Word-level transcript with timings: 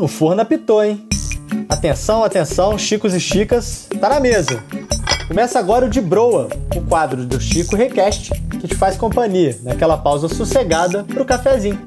o 0.00 0.08
forno 0.08 0.40
apitou, 0.40 0.82
hein? 0.82 1.06
Atenção, 1.68 2.24
atenção, 2.24 2.78
Chicos 2.78 3.14
e 3.14 3.20
Chicas, 3.20 3.86
tá 4.00 4.08
na 4.08 4.18
mesa. 4.18 4.64
Começa 5.28 5.58
agora 5.58 5.86
o 5.86 5.90
de 5.90 6.00
Broa, 6.00 6.48
o 6.74 6.80
quadro 6.86 7.24
do 7.24 7.38
Chico 7.38 7.76
Request, 7.76 8.30
que 8.58 8.66
te 8.66 8.74
faz 8.74 8.96
companhia 8.96 9.58
naquela 9.62 9.98
pausa 9.98 10.28
sossegada 10.28 11.04
pro 11.04 11.24
cafezinho. 11.24 11.86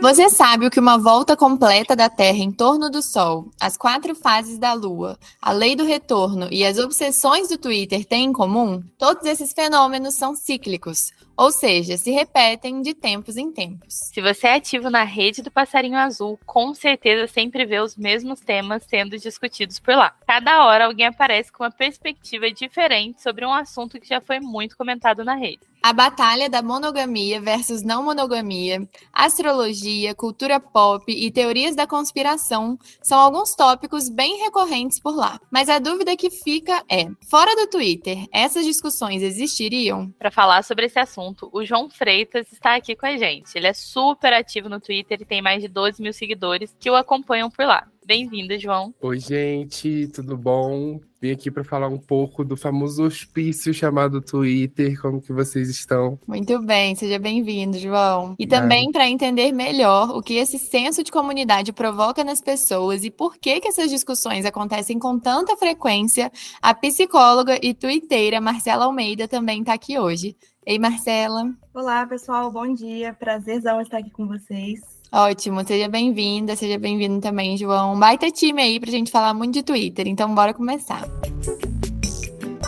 Você 0.00 0.30
sabe 0.30 0.66
o 0.66 0.70
que 0.70 0.80
uma 0.80 0.96
volta 0.96 1.36
completa 1.36 1.94
da 1.94 2.08
Terra 2.08 2.38
em 2.38 2.50
torno 2.50 2.88
do 2.88 3.02
Sol, 3.02 3.50
as 3.60 3.76
quatro 3.76 4.14
fases 4.14 4.58
da 4.58 4.72
Lua, 4.72 5.18
a 5.42 5.52
lei 5.52 5.76
do 5.76 5.84
retorno 5.84 6.48
e 6.50 6.64
as 6.64 6.78
obsessões 6.78 7.48
do 7.48 7.58
Twitter 7.58 8.06
têm 8.06 8.24
em 8.24 8.32
comum? 8.32 8.82
Todos 8.98 9.26
esses 9.26 9.52
fenômenos 9.52 10.14
são 10.14 10.34
cíclicos, 10.34 11.12
ou 11.40 11.50
seja, 11.50 11.96
se 11.96 12.10
repetem 12.10 12.82
de 12.82 12.92
tempos 12.92 13.38
em 13.38 13.50
tempos. 13.50 13.94
Se 14.12 14.20
você 14.20 14.46
é 14.46 14.54
ativo 14.56 14.90
na 14.90 15.04
rede 15.04 15.40
do 15.40 15.50
Passarinho 15.50 15.96
Azul, 15.96 16.38
com 16.44 16.74
certeza 16.74 17.26
sempre 17.26 17.64
vê 17.64 17.80
os 17.80 17.96
mesmos 17.96 18.40
temas 18.40 18.82
sendo 18.82 19.16
discutidos 19.16 19.80
por 19.80 19.94
lá. 19.94 20.14
Cada 20.26 20.66
hora 20.66 20.84
alguém 20.84 21.06
aparece 21.06 21.50
com 21.50 21.64
uma 21.64 21.70
perspectiva 21.70 22.50
diferente 22.50 23.22
sobre 23.22 23.46
um 23.46 23.54
assunto 23.54 23.98
que 23.98 24.06
já 24.06 24.20
foi 24.20 24.38
muito 24.38 24.76
comentado 24.76 25.24
na 25.24 25.34
rede. 25.34 25.60
A 25.82 25.94
batalha 25.94 26.48
da 26.50 26.60
monogamia 26.60 27.40
versus 27.40 27.82
não 27.82 28.02
monogamia, 28.02 28.86
astrologia, 29.10 30.14
cultura 30.14 30.60
pop 30.60 31.10
e 31.10 31.30
teorias 31.30 31.74
da 31.74 31.86
conspiração 31.86 32.78
são 33.02 33.18
alguns 33.18 33.54
tópicos 33.54 34.10
bem 34.10 34.42
recorrentes 34.42 35.00
por 35.00 35.16
lá. 35.16 35.40
Mas 35.50 35.70
a 35.70 35.78
dúvida 35.78 36.16
que 36.16 36.28
fica 36.28 36.84
é: 36.86 37.06
fora 37.30 37.56
do 37.56 37.66
Twitter, 37.66 38.26
essas 38.30 38.66
discussões 38.66 39.22
existiriam? 39.22 40.10
Para 40.18 40.30
falar 40.30 40.62
sobre 40.64 40.84
esse 40.84 40.98
assunto, 40.98 41.48
o 41.50 41.64
João 41.64 41.88
Freitas 41.88 42.52
está 42.52 42.74
aqui 42.74 42.94
com 42.94 43.06
a 43.06 43.16
gente. 43.16 43.56
Ele 43.56 43.66
é 43.66 43.72
super 43.72 44.34
ativo 44.34 44.68
no 44.68 44.80
Twitter 44.80 45.18
e 45.22 45.24
tem 45.24 45.40
mais 45.40 45.62
de 45.62 45.68
12 45.68 46.02
mil 46.02 46.12
seguidores 46.12 46.76
que 46.78 46.90
o 46.90 46.94
acompanham 46.94 47.50
por 47.50 47.64
lá. 47.64 47.86
Bem-vindo, 48.10 48.58
João. 48.58 48.92
Oi, 49.00 49.20
gente, 49.20 50.08
tudo 50.08 50.36
bom? 50.36 50.98
Vim 51.20 51.30
aqui 51.30 51.48
para 51.48 51.62
falar 51.62 51.86
um 51.86 51.96
pouco 51.96 52.44
do 52.44 52.56
famoso 52.56 53.04
hospício 53.04 53.72
chamado 53.72 54.20
Twitter. 54.20 55.00
Como 55.00 55.22
que 55.22 55.32
vocês 55.32 55.70
estão? 55.70 56.18
Muito 56.26 56.60
bem, 56.60 56.96
seja 56.96 57.20
bem-vindo, 57.20 57.78
João. 57.78 58.34
E 58.36 58.48
também 58.48 58.90
para 58.90 59.08
entender 59.08 59.52
melhor 59.52 60.10
o 60.10 60.20
que 60.22 60.34
esse 60.34 60.58
senso 60.58 61.04
de 61.04 61.12
comunidade 61.12 61.72
provoca 61.72 62.24
nas 62.24 62.40
pessoas 62.40 63.04
e 63.04 63.12
por 63.12 63.36
que 63.36 63.60
que 63.60 63.68
essas 63.68 63.88
discussões 63.88 64.44
acontecem 64.44 64.98
com 64.98 65.16
tanta 65.16 65.56
frequência, 65.56 66.32
a 66.60 66.74
psicóloga 66.74 67.60
e 67.62 67.72
twitteira 67.72 68.40
Marcela 68.40 68.86
Almeida 68.86 69.28
também 69.28 69.60
está 69.60 69.74
aqui 69.74 69.96
hoje. 70.00 70.36
Ei, 70.66 70.80
Marcela. 70.80 71.44
Olá, 71.72 72.04
pessoal, 72.08 72.50
bom 72.50 72.74
dia. 72.74 73.14
Prazerzão 73.14 73.80
estar 73.80 73.98
aqui 73.98 74.10
com 74.10 74.26
vocês. 74.26 74.99
Ótimo, 75.12 75.66
seja 75.66 75.88
bem-vinda, 75.88 76.54
seja 76.54 76.78
bem-vindo 76.78 77.20
também, 77.20 77.56
João. 77.56 77.98
Baita 77.98 78.30
time 78.30 78.62
aí 78.62 78.78
pra 78.78 78.92
gente 78.92 79.10
falar 79.10 79.34
muito 79.34 79.54
de 79.54 79.62
Twitter, 79.64 80.06
então 80.06 80.32
bora 80.32 80.54
começar. 80.54 81.02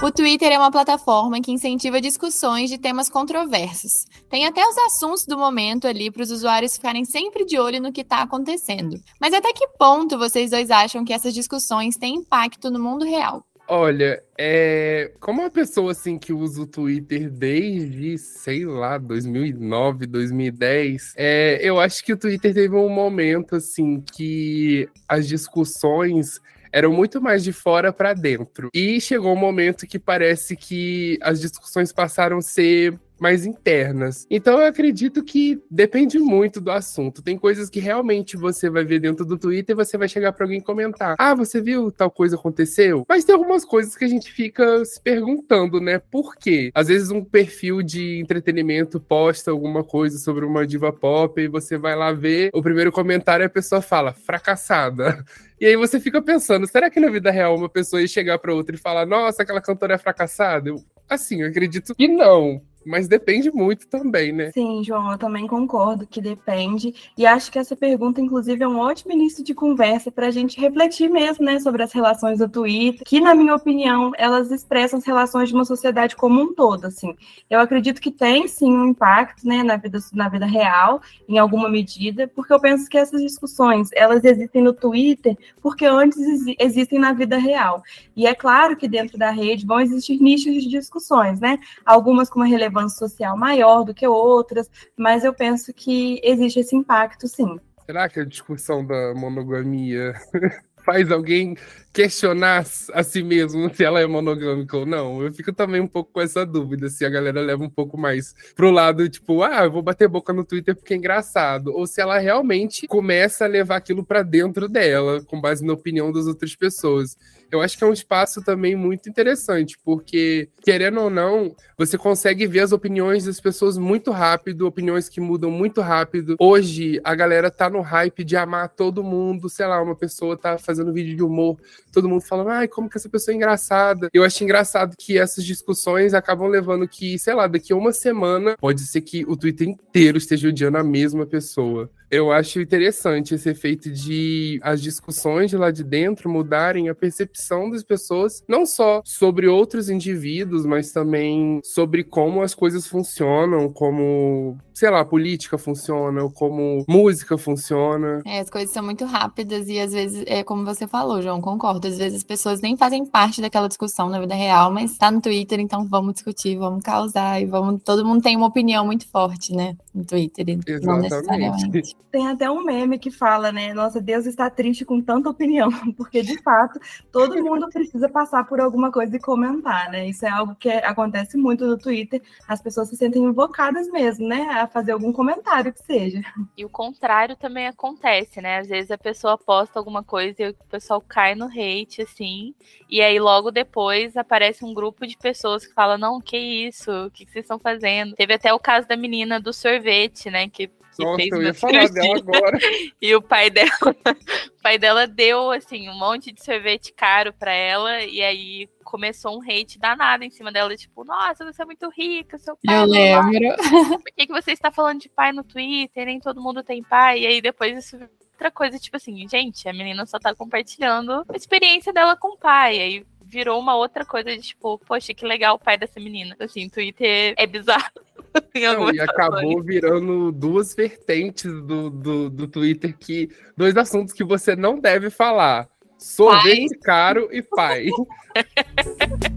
O 0.03 0.11
Twitter 0.11 0.51
é 0.51 0.59
uma 0.59 0.73
plataforma 0.73 1.41
que 1.41 1.53
incentiva 1.53 2.01
discussões 2.01 2.69
de 2.69 2.77
temas 2.77 3.09
controversos. 3.09 4.07
Tem 4.29 4.45
até 4.45 4.67
os 4.67 4.77
assuntos 4.77 5.25
do 5.25 5.39
momento 5.39 5.87
ali 5.87 6.11
para 6.11 6.25
os 6.25 6.33
usuários 6.33 6.75
ficarem 6.75 7.05
sempre 7.05 7.45
de 7.45 7.57
olho 7.61 7.81
no 7.81 7.93
que 7.93 8.01
está 8.01 8.23
acontecendo. 8.23 9.01
Mas 9.21 9.33
até 9.33 9.53
que 9.53 9.69
ponto 9.79 10.19
vocês 10.19 10.51
dois 10.51 10.73
acham 10.73 11.05
que 11.05 11.12
essas 11.12 11.33
discussões 11.33 11.97
têm 11.97 12.17
impacto 12.17 12.69
no 12.69 12.81
mundo 12.81 13.05
real? 13.05 13.45
Olha, 13.75 14.23
é, 14.39 15.12
como 15.19 15.41
uma 15.41 15.51
pessoa 15.51 15.92
assim 15.92 16.19
que 16.19 16.31
usa 16.31 16.61
o 16.61 16.67
Twitter 16.67 17.31
desde, 17.31 18.19
sei 18.19 18.67
lá, 18.67 18.98
2009, 18.98 20.05
2010, 20.05 21.15
é, 21.17 21.59
eu 21.62 21.81
acho 21.81 22.05
que 22.05 22.12
o 22.12 22.17
Twitter 22.19 22.53
teve 22.53 22.77
um 22.77 22.91
momento 22.91 23.56
assim 23.56 24.03
que 24.03 24.87
as 25.09 25.27
discussões 25.27 26.38
eram 26.71 26.93
muito 26.93 27.19
mais 27.19 27.43
de 27.43 27.50
fora 27.50 27.91
para 27.91 28.12
dentro. 28.12 28.69
E 28.75 29.00
chegou 29.00 29.33
um 29.33 29.37
momento 29.37 29.87
que 29.87 29.99
parece 29.99 30.54
que 30.54 31.19
as 31.22 31.41
discussões 31.41 31.91
passaram 31.94 32.37
a 32.37 32.43
ser 32.43 33.00
mais 33.22 33.47
internas. 33.47 34.27
Então 34.28 34.60
eu 34.60 34.66
acredito 34.66 35.22
que 35.22 35.62
depende 35.71 36.19
muito 36.19 36.60
do 36.60 36.72
assunto. 36.72 37.22
Tem 37.22 37.38
coisas 37.38 37.71
que 37.71 37.78
realmente 37.78 38.37
você 38.37 38.69
vai 38.69 38.84
ver 38.84 38.99
dentro 38.99 39.25
do 39.25 39.38
Twitter 39.38 39.75
e 39.75 39.77
você 39.77 39.97
vai 39.97 40.09
chegar 40.09 40.33
para 40.33 40.44
alguém 40.44 40.60
comentar: 40.60 41.15
"Ah, 41.16 41.33
você 41.33 41.60
viu 41.60 41.93
tal 41.93 42.10
coisa 42.10 42.34
aconteceu?". 42.34 43.05
Mas 43.09 43.25
tem 43.25 43.33
algumas 43.33 43.65
coisas 43.65 43.97
que 43.97 44.05
a 44.05 44.09
gente 44.09 44.33
fica 44.33 44.84
se 44.84 45.00
perguntando, 45.00 45.81
né? 45.81 46.00
Por 46.00 46.34
quê? 46.34 46.72
Às 46.75 46.88
vezes 46.88 47.10
um 47.10 47.25
perfil 47.25 47.81
de 47.81 48.19
entretenimento 48.19 48.99
posta 49.00 49.53
alguma 49.53 49.84
coisa 49.84 50.19
sobre 50.19 50.44
uma 50.44 50.66
diva 50.66 50.93
pop 50.93 51.41
e 51.41 51.47
você 51.47 51.78
vai 51.78 51.94
lá 51.94 52.12
ver, 52.12 52.50
o 52.53 52.60
primeiro 52.60 52.91
comentário 52.91 53.47
a 53.47 53.49
pessoa 53.49 53.81
fala: 53.81 54.12
"fracassada". 54.12 55.25
E 55.62 55.66
aí 55.66 55.77
você 55.77 56.00
fica 56.00 56.21
pensando, 56.21 56.66
será 56.66 56.91
que 56.91 56.99
na 56.99 57.09
vida 57.09 57.31
real 57.31 57.54
uma 57.54 57.69
pessoa 57.69 58.03
ia 58.03 58.09
chegar 58.09 58.37
para 58.37 58.53
outra 58.53 58.75
e 58.75 58.78
falar: 58.78 59.06
"Nossa, 59.06 59.44
aquela 59.44 59.60
cantora 59.60 59.94
é 59.94 59.99
fracassada"? 59.99 60.69
Eu, 60.71 60.83
assim, 61.09 61.43
eu 61.43 61.49
acredito 61.49 61.94
que 61.94 62.09
não. 62.09 62.60
Mas 62.84 63.09
depende 63.09 63.50
muito 63.50 63.87
também, 63.87 64.32
né? 64.32 64.50
Sim, 64.53 64.82
João, 64.84 65.12
eu 65.12 65.19
também 65.19 65.47
concordo 65.47 66.06
que 66.06 66.20
depende. 66.20 66.94
E 67.16 67.25
acho 67.25 67.50
que 67.50 67.59
essa 67.59 67.76
pergunta, 67.76 68.20
inclusive, 68.20 68.62
é 68.62 68.69
um 68.69 68.78
ótimo 68.78 69.12
início 69.12 69.44
de 69.44 69.54
conversa 69.54 70.10
para 70.10 70.26
a 70.26 70.31
gente 70.31 70.60
refletir 70.60 71.09
mesmo, 71.09 71.44
né, 71.44 71.60
sobre 71.60 71.82
as 71.82 71.92
relações 71.92 72.38
do 72.38 72.48
Twitter, 72.48 73.06
que, 73.06 73.21
na 73.21 73.34
minha 73.34 73.54
opinião, 73.54 74.12
elas 74.16 74.50
expressam 74.50 74.98
as 74.98 75.04
relações 75.04 75.48
de 75.48 75.54
uma 75.54 75.65
sociedade 75.65 76.16
como 76.16 76.41
um 76.41 76.54
todo, 76.54 76.87
assim. 76.87 77.15
Eu 77.48 77.60
acredito 77.60 78.00
que 78.00 78.10
tem, 78.10 78.48
sim, 78.48 78.72
um 78.72 78.87
impacto, 78.87 79.47
né, 79.47 79.62
na 79.62 79.76
vida, 79.76 79.98
na 80.12 80.28
vida 80.28 80.47
real, 80.47 81.00
em 81.28 81.38
alguma 81.38 81.69
medida, 81.69 82.28
porque 82.28 82.53
eu 82.53 82.60
penso 82.60 82.88
que 82.88 82.98
essas 82.98 83.22
discussões, 83.22 83.88
elas 83.94 84.25
existem 84.25 84.62
no 84.62 84.72
Twitter 84.72 85.37
porque 85.60 85.84
antes 85.84 86.19
existem 86.59 86.98
na 86.98 87.12
vida 87.12 87.37
real. 87.37 87.82
E 88.16 88.26
é 88.26 88.34
claro 88.34 88.76
que 88.76 88.88
dentro 88.88 89.16
da 89.16 89.31
rede 89.31 89.66
vão 89.66 89.81
existir 89.81 90.21
nichos 90.21 90.54
de 90.62 90.69
discussões, 90.69 91.41
né? 91.41 91.59
Algumas 91.84 92.28
com 92.28 92.41
uma 92.41 92.47
relevância 92.47 92.72
relevância 92.72 92.99
social 92.99 93.37
maior 93.37 93.84
do 93.84 93.94
que 93.94 94.06
outras, 94.06 94.71
mas 94.97 95.25
eu 95.25 95.34
penso 95.34 95.72
que 95.72 96.21
existe 96.22 96.60
esse 96.60 96.75
impacto, 96.75 97.28
sim. 97.28 97.59
Será 97.87 98.09
que 98.09 98.21
a 98.21 98.25
discussão 98.25 98.84
da 98.84 99.15
monogamia 99.15 100.15
faz 100.84 101.10
alguém 101.10 101.56
questionar 101.93 102.65
a 102.93 103.03
si 103.03 103.22
mesmo 103.22 103.72
se 103.75 103.84
ela 103.84 104.00
é 104.00 104.06
monogâmica 104.06 104.77
ou 104.77 104.87
não. 104.87 105.22
Eu 105.22 105.33
fico 105.33 105.53
também 105.53 105.81
um 105.81 105.87
pouco 105.87 106.10
com 106.12 106.21
essa 106.21 106.44
dúvida, 106.44 106.88
se 106.88 107.05
a 107.05 107.10
galera 107.10 107.41
leva 107.41 107.62
um 107.62 107.71
pouco 107.71 107.99
mais 107.99 108.34
pro 108.55 108.71
lado, 108.71 109.09
tipo, 109.09 109.43
ah, 109.43 109.65
eu 109.65 109.71
vou 109.71 109.83
bater 109.83 110.09
boca 110.09 110.33
no 110.33 110.44
Twitter 110.44 110.75
porque 110.75 110.94
é 110.94 110.97
engraçado, 110.97 111.69
ou 111.69 111.87
se 111.87 112.00
ela 112.00 112.19
realmente 112.19 112.87
começa 112.87 113.44
a 113.44 113.49
levar 113.49 113.77
aquilo 113.77 114.04
para 114.04 114.22
dentro 114.22 114.69
dela, 114.69 115.22
com 115.25 115.41
base 115.41 115.65
na 115.65 115.72
opinião 115.72 116.10
das 116.10 116.27
outras 116.27 116.54
pessoas. 116.56 117.16
Eu 117.53 117.61
acho 117.61 117.77
que 117.77 117.85
é 117.85 117.87
um 117.87 117.93
espaço 117.93 118.43
também 118.43 118.75
muito 118.75 119.11
interessante, 119.11 119.77
porque, 119.85 120.49
querendo 120.63 121.03
ou 121.03 121.11
não, 121.11 121.55
você 121.77 121.99
consegue 121.99 122.47
ver 122.47 122.61
as 122.61 122.73
opiniões 122.73 123.27
das 123.27 123.39
pessoas 123.41 123.77
muito 123.77 124.11
rápido, 124.11 124.67
opiniões 124.67 125.07
que 125.07 125.21
mudam 125.21 125.51
muito 125.51 125.83
rápido. 125.83 126.35
Hoje, 126.41 126.99
a 127.05 127.15
galera 127.15 127.51
tá 127.51 127.69
no 127.69 127.83
hype 127.83 128.25
de 128.25 128.39
amar 128.39 128.71
todo 128.71 129.05
mundo, 129.05 129.51
sei 129.51 129.67
lá, 129.67 129.83
uma 129.83 129.95
pessoa 129.95 130.35
tá 130.35 130.57
fazendo 130.57 130.95
vídeo 130.95 131.15
de 131.15 131.23
humor, 131.23 131.59
todo 131.93 132.09
mundo 132.09 132.23
falando, 132.23 132.49
ai, 132.49 132.67
como 132.67 132.89
que 132.89 132.97
essa 132.97 133.11
pessoa 133.11 133.35
é 133.35 133.37
engraçada. 133.37 134.09
Eu 134.15 134.25
acho 134.25 134.43
engraçado 134.43 134.97
que 134.99 135.19
essas 135.19 135.45
discussões 135.45 136.15
acabam 136.15 136.49
levando 136.49 136.89
que, 136.89 137.19
sei 137.19 137.34
lá, 137.34 137.47
daqui 137.47 137.75
a 137.75 137.77
uma 137.77 137.93
semana, 137.93 138.57
pode 138.59 138.81
ser 138.81 139.03
que 139.03 139.27
o 139.27 139.37
Twitter 139.37 139.69
inteiro 139.69 140.17
esteja 140.17 140.49
odiando 140.49 140.79
a 140.79 140.83
mesma 140.84 141.27
pessoa. 141.27 141.91
Eu 142.11 142.31
acho 142.31 142.61
interessante 142.61 143.34
esse 143.34 143.49
efeito 143.49 143.91
de 143.91 144.61
as 144.63 144.83
discussões 144.83 145.49
de 145.49 145.57
lá 145.57 145.71
de 145.71 145.83
dentro 145.83 146.29
mudarem 146.29 146.91
a 146.91 146.95
percepção 146.95 147.41
das 147.70 147.82
pessoas, 147.82 148.42
não 148.48 148.64
só 148.64 149.03
sobre 149.04 149.47
outros 149.47 149.88
indivíduos, 149.88 150.64
mas 150.64 150.92
também 150.92 151.60
sobre 151.64 152.04
como 152.04 152.42
as 152.42 152.54
coisas 152.54 152.86
funcionam, 152.86 153.72
como, 153.72 154.59
sei 154.74 154.91
lá, 154.91 155.04
política 155.04 155.59
funciona, 155.59 156.28
como 156.30 156.84
música 156.89 157.36
funciona. 157.36 158.22
É, 158.24 158.41
as 158.41 158.51
coisas 158.51 158.71
são 158.71 158.83
muito 158.83 159.04
rápidas 159.04 159.69
e 159.69 159.78
às 159.78 159.92
vezes, 159.92 160.24
é 160.27 160.42
como 160.42 160.65
você 160.65 160.86
falou, 160.86 161.21
João, 161.22 161.41
concordo. 161.41 161.86
Às 161.89 161.98
vezes 161.98 162.19
as 162.19 162.24
pessoas 162.24 162.60
nem 162.60 162.77
fazem 162.77 163.04
parte 163.04 163.41
daquela 163.41 163.69
discussão 163.69 164.09
na 164.09 164.21
vida 164.21 164.34
real, 164.34 164.72
mas 164.72 164.97
tá 164.97 165.10
no 165.10 165.21
Twitter, 165.21 165.60
então 165.60 165.84
vamos 165.84 166.15
discutir, 166.15 166.57
vamos 166.57 166.83
causar 166.83 167.41
e 167.41 167.47
vamos. 167.47 167.83
Todo 167.83 168.04
mundo 168.04 168.22
tem 168.22 168.36
uma 168.36 168.47
opinião 168.47 168.86
muito 168.86 169.09
forte, 169.09 169.54
né? 169.54 169.77
No 169.95 170.04
Twitter. 170.04 170.59
Exatamente. 170.66 171.97
Tem 172.10 172.28
até 172.28 172.51
um 172.51 172.63
meme 172.65 172.98
que 172.98 173.10
fala, 173.10 173.51
né? 173.51 173.72
Nossa, 173.72 174.01
Deus 174.01 174.27
está 174.27 174.51
triste 174.51 174.84
com 174.84 175.01
tanta 175.01 175.30
opinião, 175.30 175.71
porque 175.97 176.22
de 176.22 176.41
fato 176.42 176.78
todo 177.10 177.42
mundo 177.42 177.69
precisa 177.71 178.09
passar 178.09 178.45
por 178.45 178.60
alguma 178.60 178.92
coisa 178.92 179.16
e 179.16 179.21
comentar, 179.21 179.91
né? 179.91 180.09
Isso 180.09 180.27
é 180.27 180.28
algo 180.28 180.54
que 180.54 180.69
acontece 180.69 181.36
muito 181.36 181.66
no 181.66 181.78
Twitter. 181.78 182.21
As 182.47 182.60
pessoas 182.60 182.89
se 182.89 182.97
sentem 182.97 183.22
invocadas 183.24 183.89
mesmo, 183.89 184.28
né? 184.28 184.61
Fazer 184.66 184.92
algum 184.92 185.12
comentário 185.12 185.72
que 185.72 185.82
seja. 185.82 186.20
E 186.56 186.64
o 186.64 186.68
contrário 186.68 187.36
também 187.36 187.66
acontece, 187.66 188.41
né? 188.41 188.59
Às 188.59 188.68
vezes 188.68 188.91
a 188.91 188.98
pessoa 188.98 189.38
posta 189.38 189.78
alguma 189.78 190.03
coisa 190.03 190.42
e 190.42 190.48
o 190.50 190.54
pessoal 190.70 191.00
cai 191.00 191.34
no 191.34 191.47
hate, 191.47 192.03
assim, 192.03 192.54
e 192.88 193.00
aí 193.00 193.18
logo 193.18 193.50
depois 193.50 194.16
aparece 194.16 194.64
um 194.64 194.74
grupo 194.74 195.06
de 195.06 195.16
pessoas 195.16 195.66
que 195.66 195.74
falam: 195.74 195.98
Não, 195.98 196.20
que 196.20 196.36
isso? 196.36 196.91
O 197.06 197.10
que 197.10 197.24
vocês 197.24 197.44
estão 197.44 197.59
fazendo? 197.59 198.14
Teve 198.14 198.34
até 198.34 198.53
o 198.53 198.59
caso 198.59 198.86
da 198.86 198.97
menina 198.97 199.41
do 199.41 199.53
sorvete, 199.53 200.30
né? 200.30 200.48
Que 200.48 200.70
Nossa, 200.98 201.16
fez 201.16 201.30
eu 201.30 201.39
uma 201.39 201.44
ia 201.44 201.54
falar 201.54 201.86
cirurgia. 201.86 202.03
dela 202.03 202.18
agora. 202.18 202.59
E 203.00 203.15
o 203.15 203.22
pai 203.22 203.50
dela, 203.50 203.71
o 204.59 204.62
pai 204.62 204.78
dela 204.78 205.06
deu 205.06 205.50
assim 205.50 205.89
um 205.89 205.98
monte 205.98 206.33
de 206.33 206.42
sorvete 206.42 206.92
caro 206.92 207.33
pra 207.33 207.53
ela 207.53 208.03
e 208.03 208.22
aí 208.22 208.68
começou 208.84 209.36
um 209.36 209.42
hate 209.42 209.78
danado 209.78 210.24
em 210.24 210.30
cima 210.30 210.53
dela, 210.53 210.77
tipo, 210.77 211.04
nossa, 211.04 211.44
você 211.44 211.62
é 211.62 211.65
muito 211.65 211.89
rica, 211.89 212.39
seu 212.39 212.56
pai. 212.65 212.77
Eu 212.77 212.84
lembro. 212.84 213.56
Por 213.98 214.12
que, 214.15 214.27
que 214.27 214.33
você 214.33 214.53
está 214.53 214.71
falando 214.71 215.00
de 215.00 215.09
pai 215.09 215.33
no 215.33 215.42
Twitter? 215.42 216.06
Nem 216.06 216.21
todo 216.21 216.42
mundo 216.42 216.62
tem 216.62 216.83
pai. 216.83 217.21
E 217.21 217.27
aí 217.27 217.41
depois 217.41 217.77
isso 217.77 217.98
outra 218.42 218.50
coisa, 218.50 218.78
tipo 218.78 218.97
assim, 218.97 219.27
gente, 219.28 219.68
a 219.68 219.72
menina 219.72 220.04
só 220.04 220.18
tá 220.18 220.34
compartilhando 220.34 221.24
a 221.28 221.36
experiência 221.36 221.92
dela 221.92 222.16
com 222.16 222.34
o 222.34 222.38
pai. 222.38 222.80
Aí 222.80 223.06
virou 223.33 223.59
uma 223.59 223.75
outra 223.75 224.05
coisa 224.05 224.37
de 224.37 224.43
tipo, 224.43 224.79
poxa, 224.87 225.15
que 225.15 225.25
legal 225.25 225.57
o 225.57 225.59
pai 225.59 225.79
dessa 225.79 225.99
menina. 225.99 226.37
Assim, 226.39 226.69
Twitter 226.69 227.34
é 227.39 227.47
bizarro. 227.47 227.91
Não, 228.55 228.93
e 228.93 229.01
acabou 229.01 229.63
virando 229.63 230.31
duas 230.31 230.75
vertentes 230.75 231.51
do, 231.51 231.91
do, 231.91 232.31
do 232.31 232.47
Twitter 232.47 232.97
que. 232.97 233.31
Dois 233.57 233.77
assuntos 233.77 234.13
que 234.13 234.25
você 234.25 234.55
não 234.57 234.79
deve 234.79 235.11
falar. 235.11 235.69
Sorvete 235.99 236.79
caro 236.79 237.29
e 237.31 237.43
pai. 237.43 237.89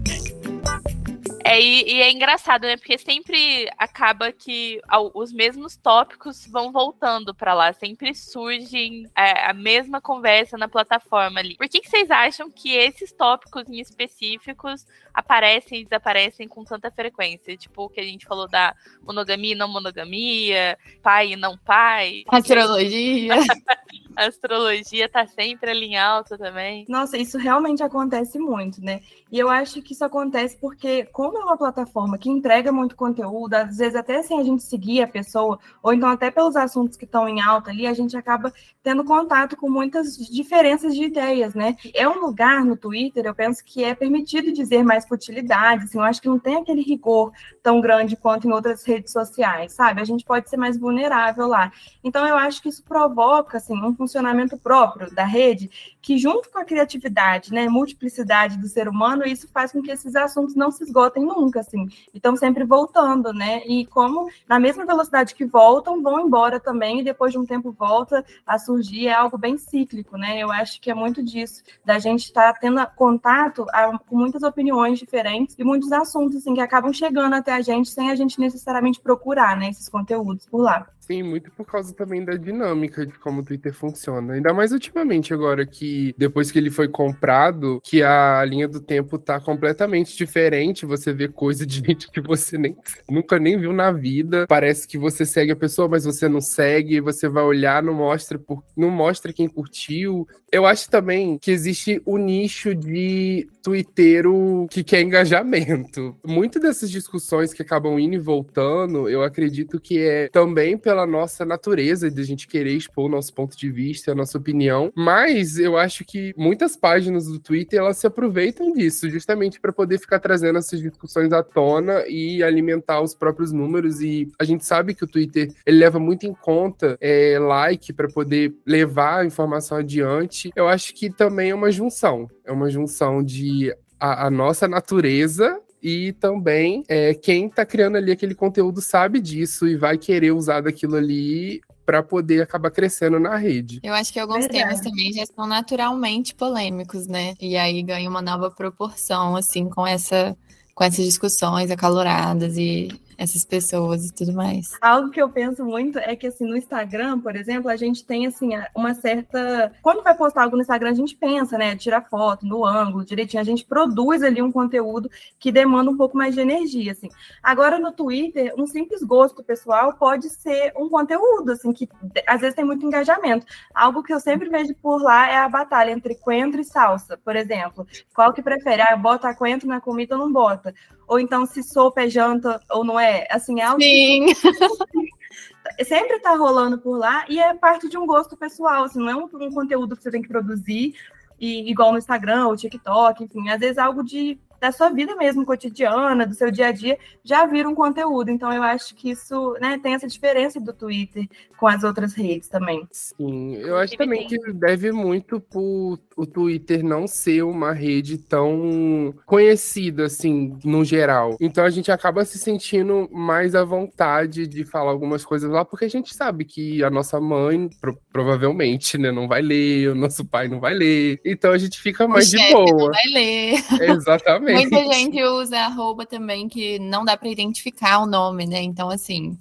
É, 1.48 1.60
e, 1.60 1.92
e 1.94 2.02
é 2.02 2.10
engraçado, 2.10 2.62
né? 2.62 2.76
Porque 2.76 2.98
sempre 2.98 3.70
acaba 3.78 4.32
que 4.32 4.80
ao- 4.88 5.12
os 5.14 5.32
mesmos 5.32 5.76
tópicos 5.76 6.46
vão 6.46 6.72
voltando 6.72 7.34
pra 7.34 7.54
lá. 7.54 7.72
Sempre 7.72 8.14
surgem 8.14 9.08
é, 9.16 9.46
a 9.48 9.52
mesma 9.54 10.00
conversa 10.00 10.58
na 10.58 10.68
plataforma 10.68 11.38
ali. 11.38 11.56
Por 11.56 11.68
que, 11.68 11.80
que 11.80 11.88
vocês 11.88 12.10
acham 12.10 12.50
que 12.50 12.72
esses 12.72 13.12
tópicos 13.12 13.68
em 13.68 13.78
específicos 13.80 14.84
aparecem 15.14 15.80
e 15.80 15.84
desaparecem 15.84 16.48
com 16.48 16.64
tanta 16.64 16.90
frequência? 16.90 17.56
Tipo, 17.56 17.84
o 17.84 17.88
que 17.88 18.00
a 18.00 18.04
gente 18.04 18.26
falou 18.26 18.48
da 18.48 18.74
monogamia 19.02 19.52
e 19.52 19.56
não 19.56 19.68
monogamia, 19.68 20.76
pai 21.02 21.32
e 21.32 21.36
não 21.36 21.56
pai. 21.58 22.24
Astrologia. 22.28 23.34
A 24.16 24.26
astrologia 24.26 25.08
tá 25.08 25.26
sempre 25.26 25.70
ali 25.70 25.86
em 25.86 25.98
alta 25.98 26.38
também. 26.38 26.86
Nossa, 26.88 27.18
isso 27.18 27.36
realmente 27.36 27.82
acontece 27.82 28.38
muito, 28.38 28.82
né? 28.82 29.00
E 29.30 29.38
eu 29.38 29.50
acho 29.50 29.82
que 29.82 29.92
isso 29.92 30.04
acontece 30.04 30.56
porque, 30.58 31.04
como 31.06 31.36
é 31.36 31.44
uma 31.44 31.56
plataforma 31.56 32.16
que 32.16 32.30
entrega 32.30 32.72
muito 32.72 32.96
conteúdo, 32.96 33.54
às 33.54 33.76
vezes 33.76 33.94
até 33.94 34.22
sem 34.22 34.40
a 34.40 34.42
gente 34.42 34.62
seguir 34.62 35.02
a 35.02 35.08
pessoa, 35.08 35.58
ou 35.82 35.92
então 35.92 36.08
até 36.08 36.30
pelos 36.30 36.56
assuntos 36.56 36.96
que 36.96 37.04
estão 37.04 37.28
em 37.28 37.42
alta 37.42 37.70
ali, 37.70 37.86
a 37.86 37.92
gente 37.92 38.16
acaba 38.16 38.52
tendo 38.82 39.04
contato 39.04 39.56
com 39.56 39.68
muitas 39.68 40.16
diferenças 40.16 40.94
de 40.94 41.04
ideias, 41.04 41.54
né? 41.54 41.76
É 41.92 42.08
um 42.08 42.20
lugar 42.20 42.64
no 42.64 42.76
Twitter, 42.76 43.26
eu 43.26 43.34
penso 43.34 43.62
que 43.64 43.84
é 43.84 43.94
permitido 43.94 44.52
dizer 44.52 44.82
mais 44.82 45.06
futilidades, 45.06 45.86
assim, 45.86 45.98
eu 45.98 46.04
acho 46.04 46.22
que 46.22 46.28
não 46.28 46.38
tem 46.38 46.56
aquele 46.56 46.82
rigor 46.82 47.32
tão 47.62 47.80
grande 47.80 48.16
quanto 48.16 48.46
em 48.46 48.52
outras 48.52 48.84
redes 48.84 49.12
sociais, 49.12 49.72
sabe? 49.72 50.00
A 50.00 50.04
gente 50.04 50.24
pode 50.24 50.48
ser 50.48 50.56
mais 50.56 50.78
vulnerável 50.78 51.46
lá. 51.46 51.70
Então, 52.02 52.26
eu 52.26 52.36
acho 52.36 52.62
que 52.62 52.68
isso 52.68 52.82
provoca, 52.84 53.58
assim, 53.58 53.74
um 53.74 54.05
funcionamento 54.06 54.56
próprio 54.56 55.12
da 55.12 55.24
rede, 55.24 55.68
que 56.06 56.16
junto 56.16 56.48
com 56.52 56.60
a 56.60 56.64
criatividade, 56.64 57.52
né, 57.52 57.68
multiplicidade 57.68 58.56
do 58.58 58.68
ser 58.68 58.86
humano, 58.88 59.26
isso 59.26 59.48
faz 59.52 59.72
com 59.72 59.82
que 59.82 59.90
esses 59.90 60.14
assuntos 60.14 60.54
não 60.54 60.70
se 60.70 60.84
esgotem 60.84 61.24
nunca, 61.24 61.58
assim, 61.58 61.88
e 62.14 62.18
estão 62.18 62.36
sempre 62.36 62.62
voltando, 62.62 63.32
né, 63.32 63.62
e 63.66 63.84
como 63.86 64.30
na 64.48 64.60
mesma 64.60 64.86
velocidade 64.86 65.34
que 65.34 65.44
voltam, 65.44 66.00
vão 66.00 66.20
embora 66.20 66.60
também, 66.60 67.00
e 67.00 67.02
depois 67.02 67.32
de 67.32 67.38
um 67.38 67.44
tempo 67.44 67.72
volta 67.72 68.24
a 68.46 68.56
surgir, 68.56 69.08
é 69.08 69.14
algo 69.14 69.36
bem 69.36 69.58
cíclico, 69.58 70.16
né, 70.16 70.38
eu 70.38 70.52
acho 70.52 70.80
que 70.80 70.92
é 70.92 70.94
muito 70.94 71.24
disso, 71.24 71.64
da 71.84 71.98
gente 71.98 72.26
estar 72.26 72.52
tendo 72.60 72.86
contato 72.94 73.66
a- 73.72 73.98
com 73.98 74.16
muitas 74.16 74.44
opiniões 74.44 75.00
diferentes 75.00 75.56
e 75.58 75.64
muitos 75.64 75.90
assuntos, 75.90 76.36
assim, 76.36 76.54
que 76.54 76.60
acabam 76.60 76.92
chegando 76.92 77.34
até 77.34 77.52
a 77.52 77.60
gente 77.60 77.90
sem 77.90 78.12
a 78.12 78.14
gente 78.14 78.38
necessariamente 78.38 79.00
procurar, 79.00 79.56
né, 79.56 79.70
esses 79.70 79.88
conteúdos 79.88 80.46
por 80.46 80.62
lá. 80.62 80.86
Sim, 81.00 81.22
muito 81.22 81.52
por 81.52 81.64
causa 81.64 81.94
também 81.94 82.24
da 82.24 82.34
dinâmica 82.34 83.06
de 83.06 83.16
como 83.20 83.40
o 83.40 83.44
Twitter 83.44 83.72
funciona. 83.72 84.34
Ainda 84.34 84.52
mais 84.52 84.72
ultimamente, 84.72 85.32
agora 85.32 85.64
que 85.64 85.95
depois 86.16 86.50
que 86.50 86.58
ele 86.58 86.70
foi 86.70 86.88
comprado, 86.88 87.80
que 87.82 88.02
a 88.02 88.44
linha 88.44 88.68
do 88.68 88.80
tempo 88.80 89.18
tá 89.18 89.40
completamente 89.40 90.16
diferente. 90.16 90.86
Você 90.86 91.12
vê 91.12 91.28
coisa 91.28 91.66
de 91.66 91.80
gente 91.86 92.10
que 92.10 92.20
você 92.20 92.58
nem, 92.58 92.76
nunca 93.08 93.38
nem 93.38 93.58
viu 93.58 93.72
na 93.72 93.90
vida. 93.90 94.46
Parece 94.48 94.86
que 94.86 94.98
você 94.98 95.24
segue 95.24 95.52
a 95.52 95.56
pessoa, 95.56 95.88
mas 95.88 96.04
você 96.04 96.28
não 96.28 96.40
segue. 96.40 97.00
Você 97.00 97.28
vai 97.28 97.44
olhar, 97.44 97.82
não 97.82 97.94
mostra, 97.94 98.38
por, 98.38 98.62
não 98.76 98.90
mostra 98.90 99.32
quem 99.32 99.48
curtiu. 99.48 100.26
Eu 100.56 100.64
acho 100.64 100.88
também 100.88 101.36
que 101.36 101.50
existe 101.50 102.00
o 102.06 102.16
nicho 102.16 102.74
de 102.74 103.46
twitteiro 103.62 104.66
que 104.70 104.82
quer 104.82 105.02
engajamento. 105.02 106.16
Muito 106.24 106.60
dessas 106.60 106.88
discussões 106.88 107.52
que 107.52 107.60
acabam 107.60 107.98
indo 107.98 108.14
e 108.14 108.18
voltando, 108.18 109.06
eu 109.06 109.22
acredito 109.22 109.80
que 109.80 109.98
é 109.98 110.28
também 110.28 110.78
pela 110.78 111.04
nossa 111.04 111.44
natureza 111.44 112.08
de 112.10 112.20
a 112.20 112.24
gente 112.24 112.46
querer 112.46 112.74
expor 112.74 113.04
o 113.04 113.08
nosso 113.08 113.34
ponto 113.34 113.54
de 113.54 113.68
vista, 113.68 114.12
a 114.12 114.14
nossa 114.14 114.38
opinião. 114.38 114.92
Mas 114.94 115.58
eu 115.58 115.76
acho 115.76 116.06
que 116.06 116.32
muitas 116.38 116.74
páginas 116.74 117.26
do 117.26 117.38
Twitter 117.38 117.80
elas 117.80 117.98
se 117.98 118.06
aproveitam 118.06 118.72
disso, 118.72 119.10
justamente 119.10 119.60
para 119.60 119.72
poder 119.72 119.98
ficar 119.98 120.20
trazendo 120.20 120.58
essas 120.58 120.80
discussões 120.80 121.32
à 121.32 121.42
tona 121.42 122.04
e 122.06 122.42
alimentar 122.42 123.02
os 123.02 123.14
próprios 123.14 123.52
números. 123.52 124.00
E 124.00 124.30
a 124.38 124.44
gente 124.44 124.64
sabe 124.64 124.94
que 124.94 125.04
o 125.04 125.08
Twitter 125.08 125.52
ele 125.66 125.78
leva 125.78 125.98
muito 125.98 126.24
em 126.24 126.32
conta 126.32 126.96
é, 126.98 127.36
like 127.38 127.92
para 127.92 128.08
poder 128.08 128.54
levar 128.64 129.22
a 129.22 129.26
informação 129.26 129.76
adiante. 129.76 130.45
Eu 130.54 130.68
acho 130.68 130.94
que 130.94 131.10
também 131.10 131.50
é 131.50 131.54
uma 131.54 131.70
junção, 131.70 132.28
é 132.44 132.52
uma 132.52 132.70
junção 132.70 133.22
de 133.22 133.74
a, 133.98 134.26
a 134.26 134.30
nossa 134.30 134.68
natureza 134.68 135.60
e 135.82 136.12
também 136.14 136.82
é, 136.88 137.14
quem 137.14 137.48
tá 137.48 137.64
criando 137.64 137.96
ali 137.96 138.10
aquele 138.10 138.34
conteúdo 138.34 138.80
sabe 138.80 139.20
disso 139.20 139.66
e 139.66 139.76
vai 139.76 139.96
querer 139.96 140.32
usar 140.32 140.62
daquilo 140.62 140.96
ali 140.96 141.60
para 141.84 142.02
poder 142.02 142.42
acabar 142.42 142.70
crescendo 142.70 143.20
na 143.20 143.36
rede. 143.36 143.78
Eu 143.82 143.94
acho 143.94 144.12
que 144.12 144.18
alguns 144.18 144.46
Verdade. 144.46 144.64
temas 144.64 144.80
também 144.80 145.12
já 145.12 145.24
são 145.24 145.46
naturalmente 145.46 146.34
polêmicos, 146.34 147.06
né? 147.06 147.34
E 147.40 147.56
aí 147.56 147.80
ganha 147.82 148.10
uma 148.10 148.20
nova 148.20 148.50
proporção, 148.50 149.36
assim, 149.36 149.68
com 149.68 149.86
essa, 149.86 150.36
com 150.74 150.82
essas 150.82 151.04
discussões 151.04 151.70
acaloradas 151.70 152.58
e 152.58 152.88
essas 153.16 153.44
pessoas 153.44 154.06
e 154.06 154.14
tudo 154.14 154.32
mais. 154.32 154.72
Algo 154.80 155.10
que 155.10 155.20
eu 155.20 155.28
penso 155.28 155.64
muito 155.64 155.98
é 155.98 156.14
que, 156.14 156.26
assim, 156.26 156.46
no 156.46 156.56
Instagram, 156.56 157.20
por 157.20 157.36
exemplo, 157.36 157.70
a 157.70 157.76
gente 157.76 158.04
tem, 158.04 158.26
assim, 158.26 158.50
uma 158.74 158.94
certa... 158.94 159.72
Quando 159.82 160.02
vai 160.02 160.14
postar 160.14 160.42
algo 160.42 160.56
no 160.56 160.62
Instagram, 160.62 160.90
a 160.90 160.94
gente 160.94 161.16
pensa, 161.16 161.56
né? 161.56 161.76
Tira 161.76 162.00
foto, 162.00 162.46
no 162.46 162.64
ângulo, 162.64 163.04
direitinho. 163.04 163.40
A 163.40 163.44
gente 163.44 163.64
produz 163.64 164.22
ali 164.22 164.42
um 164.42 164.52
conteúdo 164.52 165.10
que 165.38 165.50
demanda 165.50 165.90
um 165.90 165.96
pouco 165.96 166.16
mais 166.16 166.34
de 166.34 166.40
energia, 166.40 166.92
assim. 166.92 167.08
Agora, 167.42 167.78
no 167.78 167.92
Twitter, 167.92 168.52
um 168.56 168.66
simples 168.66 169.02
gosto 169.02 169.42
pessoal 169.42 169.94
pode 169.94 170.28
ser 170.30 170.72
um 170.76 170.88
conteúdo, 170.88 171.52
assim, 171.52 171.72
que 171.72 171.88
às 172.26 172.40
vezes 172.40 172.56
tem 172.56 172.64
muito 172.64 172.84
engajamento. 172.84 173.46
Algo 173.74 174.02
que 174.02 174.12
eu 174.12 174.20
sempre 174.20 174.48
vejo 174.48 174.74
por 174.82 175.02
lá 175.02 175.30
é 175.30 175.36
a 175.36 175.48
batalha 175.48 175.90
entre 175.90 176.14
coentro 176.16 176.60
e 176.60 176.64
salsa, 176.64 177.18
por 177.24 177.36
exemplo. 177.36 177.86
Qual 178.14 178.32
que 178.32 178.42
prefere? 178.42 178.82
Ah, 178.82 178.96
bota 178.96 179.34
coentro 179.34 179.68
na 179.68 179.80
comida 179.80 180.16
ou 180.16 180.24
não 180.24 180.32
bota? 180.32 180.74
Ou 181.08 181.20
então, 181.20 181.46
se 181.46 181.62
sopa 181.62 182.02
é 182.02 182.08
janta 182.08 182.60
ou 182.70 182.84
não 182.84 182.98
é? 182.98 183.05
Assim, 183.30 183.60
é 183.60 183.64
algo 183.64 183.78
que 183.78 183.84
Sim. 183.84 184.26
sempre 185.84 186.18
tá 186.20 186.34
rolando 186.36 186.78
por 186.78 186.96
lá 186.96 187.24
e 187.28 187.38
é 187.38 187.54
parte 187.54 187.88
de 187.88 187.98
um 187.98 188.06
gosto 188.06 188.36
pessoal, 188.36 188.84
assim, 188.84 188.98
não 188.98 189.10
é 189.10 189.16
um, 189.16 189.28
um 189.32 189.52
conteúdo 189.52 189.96
que 189.96 190.02
você 190.02 190.10
tem 190.10 190.22
que 190.22 190.28
produzir 190.28 190.94
e, 191.38 191.70
igual 191.70 191.92
no 191.92 191.98
Instagram 191.98 192.46
ou 192.46 192.56
TikTok, 192.56 193.24
enfim, 193.24 193.48
às 193.48 193.60
vezes 193.60 193.78
algo 193.78 194.02
de 194.02 194.38
da 194.60 194.72
sua 194.72 194.90
vida 194.90 195.14
mesmo 195.16 195.44
cotidiana, 195.44 196.26
do 196.26 196.34
seu 196.34 196.50
dia 196.50 196.68
a 196.68 196.72
dia, 196.72 196.98
já 197.24 197.44
vira 197.46 197.68
um 197.68 197.74
conteúdo. 197.74 198.30
Então 198.30 198.52
eu 198.52 198.62
acho 198.62 198.94
que 198.94 199.10
isso, 199.10 199.56
né, 199.60 199.78
tem 199.82 199.94
essa 199.94 200.06
diferença 200.06 200.60
do 200.60 200.72
Twitter 200.72 201.26
com 201.56 201.66
as 201.66 201.82
outras 201.84 202.14
redes 202.14 202.48
também. 202.48 202.86
Sim, 202.90 203.54
eu 203.56 203.76
acho 203.76 203.96
também 203.96 204.26
tem- 204.26 204.38
que 204.40 204.52
deve 204.52 204.92
muito 204.92 205.40
por 205.40 205.98
o 206.16 206.24
Twitter 206.26 206.82
não 206.82 207.06
ser 207.06 207.42
uma 207.42 207.72
rede 207.72 208.16
tão 208.18 209.14
conhecida, 209.26 210.06
assim, 210.06 210.56
no 210.64 210.84
geral. 210.84 211.36
Então 211.40 211.64
a 211.64 211.70
gente 211.70 211.92
acaba 211.92 212.24
se 212.24 212.38
sentindo 212.38 213.08
mais 213.12 213.54
à 213.54 213.64
vontade 213.64 214.46
de 214.46 214.64
falar 214.64 214.90
algumas 214.90 215.24
coisas 215.24 215.50
lá, 215.50 215.64
porque 215.64 215.84
a 215.84 215.90
gente 215.90 216.14
sabe 216.14 216.44
que 216.44 216.82
a 216.82 216.88
nossa 216.90 217.20
mãe, 217.20 217.68
pro- 217.80 217.98
provavelmente, 218.12 218.96
né, 218.96 219.12
não 219.12 219.28
vai 219.28 219.42
ler, 219.42 219.88
o 219.90 219.94
nosso 219.94 220.24
pai 220.24 220.48
não 220.48 220.58
vai 220.60 220.72
ler. 220.74 221.20
Então 221.24 221.52
a 221.52 221.58
gente 221.58 221.78
fica 221.80 222.06
mais 222.08 222.28
o 222.28 222.30
de 222.30 222.38
chefe 222.38 222.52
não 222.54 222.64
boa. 222.64 222.90
vai 222.92 223.04
ler. 223.12 223.54
Exatamente. 223.80 224.45
Muita 224.52 224.94
gente 224.94 225.22
usa 225.22 225.58
arroba 225.58 226.06
também 226.06 226.48
que 226.48 226.78
não 226.78 227.04
dá 227.04 227.16
para 227.16 227.28
identificar 227.28 227.98
o 228.00 228.06
nome, 228.06 228.46
né? 228.46 228.62
Então, 228.62 228.88
assim, 228.90 229.36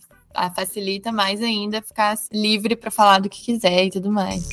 facilita 0.55 1.11
mais 1.11 1.41
ainda 1.41 1.81
ficar 1.81 2.15
livre 2.31 2.75
para 2.75 2.91
falar 2.91 3.19
do 3.19 3.29
que 3.29 3.41
quiser 3.41 3.85
e 3.85 3.89
tudo 3.89 4.11
mais. 4.11 4.49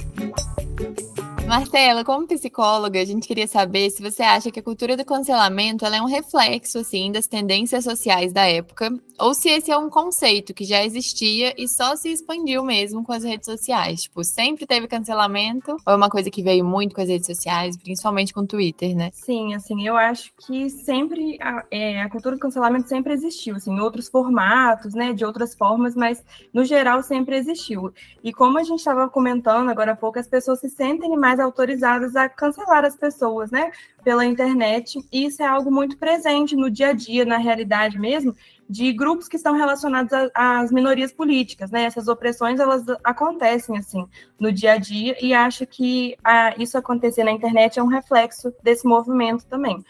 Marcela, 1.47 2.04
como 2.04 2.26
psicóloga, 2.26 3.00
a 3.00 3.04
gente 3.04 3.26
queria 3.26 3.47
saber 3.47 3.90
se 3.90 4.00
você 4.00 4.23
acha 4.23 4.50
que 4.50 4.61
a 4.61 4.62
cultura 4.62 4.97
do 4.97 5.04
cancelamento 5.04 5.85
ela 5.85 5.97
é 5.97 6.00
um 6.00 6.06
reflexo 6.06 6.78
assim 6.78 7.12
das 7.12 7.26
tendências 7.26 7.85
sociais 7.85 8.32
da 8.32 8.47
época 8.47 8.90
ou 9.19 9.35
se 9.35 9.49
esse 9.49 9.71
é 9.71 9.76
um 9.76 9.90
conceito 9.90 10.54
que 10.54 10.64
já 10.64 10.85
existia 10.85 11.54
e 11.57 11.69
só 11.69 11.95
se 11.97 12.11
expandiu 12.11 12.62
mesmo 12.62 13.04
com 13.04 13.12
as 13.12 13.25
redes 13.25 13.47
sociais. 13.47 14.02
Tipo, 14.02 14.25
sempre 14.25 14.66
teve 14.66 14.87
cancelamento, 14.88 15.73
ou 15.87 15.92
é 15.92 15.97
uma 15.97 16.09
coisa 16.09 16.31
que 16.31 16.42
veio 16.42 16.64
muito 16.64 16.95
com 16.95 17.00
as 17.00 17.09
redes 17.09 17.26
sociais, 17.26 17.76
principalmente 17.76 18.33
com 18.33 18.40
o 18.40 18.47
Twitter, 18.47 18.97
né? 18.97 19.11
Sim, 19.12 19.54
assim, 19.54 19.87
eu 19.87 19.97
acho 19.97 20.33
que 20.47 20.71
sempre 20.71 21.38
a, 21.40 21.64
é, 21.71 22.02
a 22.02 22.09
cultura 22.09 22.37
do 22.37 22.40
cancelamento 22.40 22.88
sempre 22.88 23.12
existiu, 23.12 23.57
assim, 23.57 23.73
em 23.73 23.81
outros 23.81 24.09
formatos, 24.09 24.95
né, 24.95 25.12
de 25.12 25.25
outras 25.25 25.54
formas, 25.54 25.95
mas 25.95 26.23
no 26.52 26.64
geral 26.64 27.02
sempre 27.02 27.37
existiu. 27.37 27.92
E 28.23 28.33
como 28.33 28.59
a 28.59 28.62
gente 28.62 28.78
estava 28.78 29.09
comentando 29.09 29.69
agora 29.69 29.92
há 29.92 29.97
pouco, 29.97 30.19
as 30.19 30.26
pessoas 30.26 30.61
se 30.61 30.69
sentem 30.69 31.16
mais 31.16 31.38
autorizadas 31.38 32.16
a 32.16 32.28
cancelar 32.28 32.85
as 32.85 32.97
pessoas, 32.97 33.50
né, 33.50 33.71
pela 34.02 34.26
internet, 34.26 34.99
e 35.12 35.26
isso 35.26 35.42
é 35.42 35.47
algo 35.47 35.71
muito 35.71 35.97
presente 35.97 36.57
no 36.57 36.71
dia 36.71 36.88
a 36.88 36.92
dia, 36.92 37.25
na 37.25 37.37
realidade 37.37 37.99
mesmo, 37.99 38.35
de 38.72 38.90
grupos 38.90 39.28
que 39.28 39.36
estão 39.36 39.54
relacionados 39.54 40.10
às 40.34 40.72
minorias 40.72 41.12
políticas, 41.12 41.70
né? 41.70 41.84
Essas 41.84 42.08
opressões 42.08 42.58
elas 42.58 42.82
acontecem 43.04 43.76
assim 43.76 44.06
no 44.40 44.50
dia 44.50 44.72
a 44.72 44.78
dia 44.78 45.14
e 45.22 45.34
acho 45.34 45.66
que 45.66 46.16
a, 46.24 46.54
isso 46.56 46.78
acontecer 46.78 47.22
na 47.22 47.30
internet 47.30 47.78
é 47.78 47.82
um 47.82 47.86
reflexo 47.86 48.50
desse 48.62 48.86
movimento 48.86 49.44
também. 49.44 49.84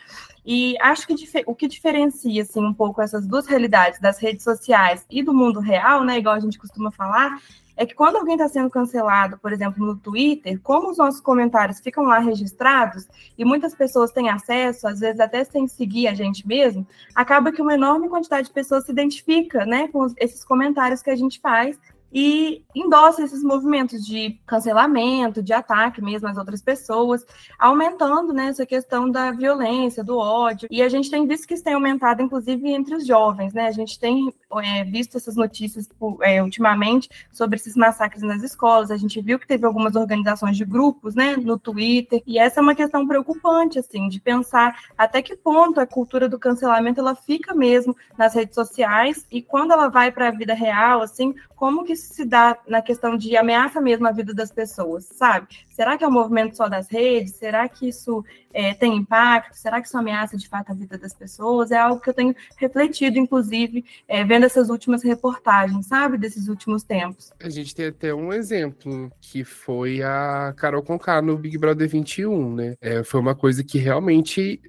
E 0.44 0.76
acho 0.80 1.06
que 1.06 1.14
o 1.46 1.54
que 1.54 1.68
diferencia 1.68 2.42
assim 2.42 2.64
um 2.64 2.75
pouco 2.75 3.00
essas 3.00 3.26
duas 3.26 3.46
realidades 3.46 4.00
das 4.00 4.18
redes 4.18 4.42
sociais 4.42 5.06
e 5.08 5.22
do 5.22 5.32
mundo 5.32 5.61
real, 5.61 6.02
né, 6.04 6.18
igual 6.18 6.34
a 6.34 6.40
gente 6.40 6.58
costuma 6.58 6.90
falar, 6.90 7.38
é 7.76 7.87
que 7.87 7.94
quando 7.94 8.16
alguém 8.16 8.34
está 8.34 8.49
sendo 8.49 8.70
cancelado, 8.70 9.38
por 9.38 9.52
exemplo, 9.52 9.84
no 9.84 9.96
Twitter, 9.96 10.61
como 10.62 10.90
os 10.90 10.99
nossos 10.99 11.20
comentários 11.20 11.80
ficam 11.80 12.04
lá 12.04 12.18
registrados 12.18 13.06
e 13.37 13.44
muitas 13.44 13.75
pessoas 13.75 14.12
têm 14.12 14.28
acesso, 14.28 14.87
às 14.87 15.00
vezes 15.00 15.20
até 15.20 15.42
sem 15.44 15.66
seguir 15.66 16.08
a 16.08 16.14
gente 16.14 16.46
mesmo, 16.46 16.87
acaba 17.14 17.50
que 17.50 17.62
uma 17.62 17.75
enorme 17.75 18.08
quantidade 18.08 18.49
de 18.49 18.52
pessoas 18.54 18.84
se 18.84 18.92
identifica 18.92 19.64
né, 19.64 19.88
com 19.88 20.06
esses 20.18 20.44
comentários 20.44 21.02
que 21.02 21.11
a 21.11 21.16
gente 21.16 21.40
faz 21.40 21.78
e 22.12 22.64
endossa 22.75 23.23
esses 23.23 23.42
movimentos 23.42 24.04
de 24.04 24.38
cancelamento, 24.47 25.42
de 25.42 25.52
ataque 25.52 26.02
mesmo 26.02 26.28
às 26.28 26.37
outras 26.37 26.61
pessoas, 26.61 27.25
aumentando 27.59 28.33
né, 28.33 28.47
essa 28.47 28.66
questão 28.66 29.11
da 29.11 29.31
violência, 29.31 30.04
do 30.04 30.19
ódio. 30.19 30.69
E 30.71 30.83
a 30.83 30.88
gente 30.88 31.11
tem 31.11 31.26
visto 31.26 31.47
que 31.47 31.54
isso 31.54 31.64
tem 31.64 31.75
aumentado, 31.75 32.23
inclusive, 32.23 32.69
entre 32.69 32.95
os 32.95 33.07
jovens. 33.07 33.54
Né? 33.54 33.66
A 33.66 33.73
gente 33.73 33.99
tem 33.99 34.33
é, 34.62 34.85
visto 34.85 35.16
essas 35.16 35.37
notícias 35.37 35.88
é, 36.23 36.42
ultimamente 36.42 37.09
sobre 37.33 37.57
esses 37.57 37.75
massacres 37.75 38.23
nas 38.23 38.42
escolas. 38.42 38.90
A 38.90 38.97
gente 38.97 39.21
viu 39.21 39.38
que 39.38 39.47
teve 39.47 39.64
algumas 39.64 39.97
organizações 39.97 40.57
de 40.57 40.64
grupos 40.64 41.14
né, 41.14 41.37
no 41.37 41.59
Twitter. 41.59 42.23
E 42.26 42.38
essa 42.38 42.61
é 42.61 42.62
uma 42.62 42.75
questão 42.75 43.07
preocupante, 43.07 43.78
assim, 43.78 44.09
de 44.09 44.21
pensar 44.21 44.78
até 44.97 45.23
que 45.23 45.37
ponto 45.37 45.81
a 45.81 45.87
cultura 45.87 46.28
do 46.28 46.38
cancelamento 46.38 47.00
ela 47.00 47.14
fica 47.14 47.54
mesmo 47.54 47.97
nas 48.16 48.35
redes 48.35 48.54
sociais 48.54 49.26
e 49.31 49.42
quando 49.42 49.73
ela 49.73 49.88
vai 49.88 50.11
para 50.11 50.28
a 50.28 50.31
vida 50.31 50.54
real, 50.54 51.02
assim, 51.02 51.35
como 51.57 51.85
que 51.85 51.95
isso 52.02 52.14
se 52.14 52.25
dá 52.25 52.59
na 52.66 52.82
questão 52.82 53.16
de 53.16 53.37
ameaça 53.37 53.80
mesmo 53.80 54.06
à 54.06 54.12
vida 54.12 54.35
das 54.35 54.50
pessoas, 54.50 55.04
sabe? 55.04 55.49
Será 55.71 55.97
que 55.97 56.04
é 56.04 56.09
um 56.09 56.12
movimento 56.12 56.56
só 56.56 56.68
das 56.68 56.88
redes? 56.88 57.35
Será 57.35 57.68
que 57.68 57.88
isso 57.88 58.25
é, 58.52 58.75
tem 58.75 58.97
impacto? 58.97 59.54
Será 59.54 59.80
que 59.80 59.87
isso 59.87 59.97
ameaça 59.97 60.37
de 60.37 60.49
fato 60.49 60.71
a 60.71 60.75
vida 60.75 60.99
das 60.99 61.14
pessoas? 61.14 61.71
É 61.71 61.78
algo 61.78 62.00
que 62.00 62.11
eu 62.11 62.14
tenho 62.14 62.35
refletido, 62.56 63.18
inclusive, 63.18 63.85
é, 64.06 64.25
vendo 64.25 64.44
essas 64.44 64.68
últimas 64.68 65.02
reportagens, 65.02 65.87
sabe? 65.87 66.18
Desses 66.18 66.49
últimos 66.49 66.82
tempos. 66.82 67.32
A 67.42 67.49
gente 67.49 67.75
tem 67.75 67.87
até 67.87 68.12
um 68.12 68.32
exemplo, 68.32 69.11
que 69.21 69.44
foi 69.44 70.02
a 70.02 70.52
Carol 70.56 70.82
Conká 70.82 71.23
no 71.23 71.38
Big 71.38 71.56
Brother 71.56 71.88
21, 71.88 72.54
né? 72.54 72.76
É, 72.80 73.02
foi 73.04 73.21
uma 73.21 73.35
coisa 73.35 73.64
que 73.64 73.78
realmente 73.78 74.61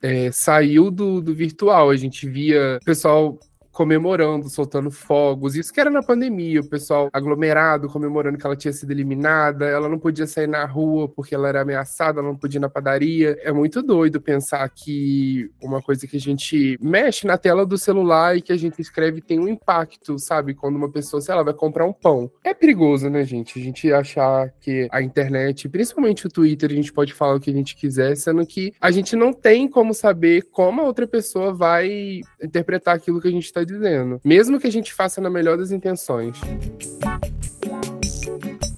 é, 0.00 0.30
saiu 0.30 0.90
do, 0.90 1.20
do 1.20 1.34
virtual. 1.34 1.90
A 1.90 1.96
gente 1.96 2.28
via 2.28 2.78
pessoal 2.84 3.38
comemorando, 3.72 4.48
soltando 4.50 4.90
fogos. 4.90 5.56
Isso 5.56 5.72
que 5.72 5.80
era 5.80 5.90
na 5.90 6.02
pandemia, 6.02 6.60
o 6.60 6.68
pessoal 6.68 7.08
aglomerado, 7.12 7.88
comemorando 7.88 8.36
que 8.36 8.46
ela 8.46 8.54
tinha 8.54 8.72
sido 8.72 8.90
eliminada, 8.90 9.66
ela 9.66 9.88
não 9.88 9.98
podia 9.98 10.26
sair 10.26 10.46
na 10.46 10.64
rua 10.64 11.08
porque 11.08 11.34
ela 11.34 11.48
era 11.48 11.62
ameaçada, 11.62 12.20
ela 12.20 12.28
não 12.28 12.36
podia 12.36 12.58
ir 12.58 12.60
na 12.60 12.68
padaria. 12.68 13.38
É 13.42 13.50
muito 13.50 13.82
doido 13.82 14.20
pensar 14.20 14.68
que 14.68 15.50
uma 15.60 15.80
coisa 15.80 16.06
que 16.06 16.16
a 16.16 16.20
gente 16.20 16.78
mexe 16.80 17.26
na 17.26 17.38
tela 17.38 17.64
do 17.64 17.78
celular 17.78 18.36
e 18.36 18.42
que 18.42 18.52
a 18.52 18.56
gente 18.56 18.80
escreve 18.80 19.22
tem 19.22 19.40
um 19.40 19.48
impacto, 19.48 20.18
sabe? 20.18 20.54
Quando 20.54 20.76
uma 20.76 20.90
pessoa, 20.90 21.20
sei 21.20 21.34
lá, 21.34 21.42
vai 21.42 21.54
comprar 21.54 21.86
um 21.86 21.92
pão. 21.92 22.30
É 22.44 22.52
perigoso, 22.52 23.08
né, 23.08 23.24
gente? 23.24 23.58
A 23.58 23.62
gente 23.62 23.92
achar 23.92 24.52
que 24.60 24.86
a 24.92 25.00
internet, 25.00 25.68
principalmente 25.68 26.26
o 26.26 26.30
Twitter, 26.30 26.70
a 26.70 26.74
gente 26.74 26.92
pode 26.92 27.14
falar 27.14 27.36
o 27.36 27.40
que 27.40 27.50
a 27.50 27.54
gente 27.54 27.74
quiser, 27.74 28.14
sendo 28.16 28.44
que 28.44 28.74
a 28.80 28.90
gente 28.90 29.16
não 29.16 29.32
tem 29.32 29.66
como 29.66 29.94
saber 29.94 30.42
como 30.50 30.82
a 30.82 30.84
outra 30.84 31.06
pessoa 31.06 31.54
vai 31.54 32.20
interpretar 32.42 32.96
aquilo 32.96 33.20
que 33.20 33.28
a 33.28 33.30
gente 33.30 33.44
está 33.44 33.61
Tá 33.62 33.64
dizendo. 33.64 34.20
Mesmo 34.24 34.58
que 34.58 34.66
a 34.66 34.72
gente 34.72 34.92
faça 34.92 35.20
na 35.20 35.30
melhor 35.30 35.56
das 35.56 35.70
intenções. 35.70 36.36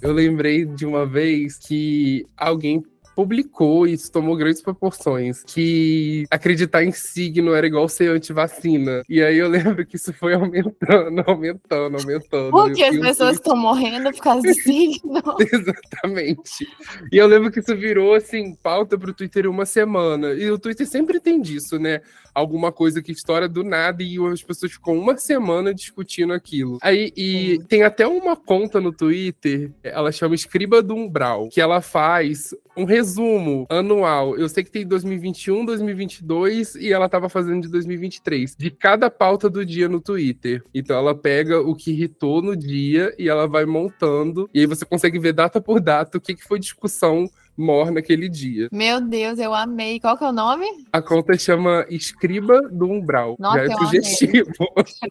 Eu 0.02 0.12
lembrei 0.12 0.66
de 0.66 0.84
uma 0.84 1.06
vez 1.06 1.56
que 1.56 2.26
alguém 2.36 2.84
publicou, 3.14 3.86
e 3.86 3.92
isso 3.92 4.10
tomou 4.10 4.36
grandes 4.36 4.62
proporções, 4.62 5.42
que 5.44 6.26
acreditar 6.30 6.82
em 6.84 6.92
signo 6.92 7.54
era 7.54 7.66
igual 7.66 7.88
ser 7.88 8.10
antivacina. 8.10 9.02
E 9.08 9.22
aí 9.22 9.38
eu 9.38 9.48
lembro 9.48 9.84
que 9.86 9.96
isso 9.96 10.12
foi 10.12 10.34
aumentando, 10.34 11.22
aumentando, 11.26 11.96
aumentando. 11.96 12.50
Porque 12.50 12.82
as 12.82 12.98
pessoas 12.98 13.36
estão 13.36 13.56
morrendo 13.56 14.10
por 14.12 14.20
causa 14.20 14.42
de 14.42 14.54
signo. 14.54 15.22
Exatamente. 15.40 16.66
E 17.12 17.16
eu 17.16 17.26
lembro 17.26 17.50
que 17.50 17.60
isso 17.60 17.76
virou, 17.76 18.14
assim, 18.14 18.54
pauta 18.62 18.98
pro 18.98 19.14
Twitter 19.14 19.48
uma 19.48 19.66
semana. 19.66 20.32
E 20.32 20.50
o 20.50 20.58
Twitter 20.58 20.86
sempre 20.86 21.20
tem 21.20 21.40
disso, 21.40 21.78
né? 21.78 22.00
Alguma 22.34 22.72
coisa 22.72 23.00
que 23.00 23.12
estoura 23.12 23.48
do 23.48 23.62
nada 23.62 24.02
e 24.02 24.16
as 24.26 24.42
pessoas 24.42 24.72
ficam 24.72 24.98
uma 24.98 25.16
semana 25.16 25.72
discutindo 25.72 26.32
aquilo. 26.32 26.78
Aí, 26.82 27.12
e 27.16 27.60
tem 27.68 27.84
até 27.84 28.06
uma 28.06 28.34
conta 28.34 28.80
no 28.80 28.92
Twitter, 28.92 29.70
ela 29.84 30.10
chama 30.10 30.34
Escriba 30.34 30.82
do 30.82 30.94
Umbral, 30.94 31.48
que 31.48 31.60
ela 31.60 31.80
faz 31.80 32.52
um 32.76 32.84
resumo 32.84 33.66
anual. 33.68 34.36
Eu 34.36 34.48
sei 34.48 34.64
que 34.64 34.70
tem 34.70 34.86
2021, 34.86 35.64
2022 35.64 36.74
e 36.76 36.92
ela 36.92 37.08
tava 37.08 37.28
fazendo 37.28 37.62
de 37.62 37.68
2023, 37.68 38.56
de 38.56 38.70
cada 38.70 39.10
pauta 39.10 39.48
do 39.48 39.64
dia 39.64 39.88
no 39.88 40.00
Twitter. 40.00 40.62
Então 40.74 40.96
ela 40.96 41.14
pega 41.14 41.60
o 41.60 41.74
que 41.74 41.92
irritou 41.92 42.42
no 42.42 42.56
dia 42.56 43.14
e 43.18 43.28
ela 43.28 43.46
vai 43.46 43.64
montando, 43.64 44.48
e 44.52 44.60
aí 44.60 44.66
você 44.66 44.84
consegue 44.84 45.18
ver 45.18 45.32
data 45.32 45.60
por 45.60 45.80
data 45.80 46.18
o 46.18 46.20
que, 46.20 46.34
que 46.34 46.44
foi 46.44 46.58
discussão 46.58 47.28
morre 47.56 47.90
naquele 47.90 48.28
dia. 48.28 48.68
Meu 48.72 49.00
Deus, 49.00 49.38
eu 49.38 49.54
amei. 49.54 50.00
Qual 50.00 50.16
que 50.16 50.24
é 50.24 50.28
o 50.28 50.32
nome? 50.32 50.66
A 50.92 51.00
conta 51.00 51.36
chama 51.38 51.86
Escriba 51.88 52.60
do 52.70 52.86
Umbral. 52.86 53.36
Nossa, 53.38 53.66
Já 53.66 53.72
é 53.72 53.76
sugestivo. 53.76 54.52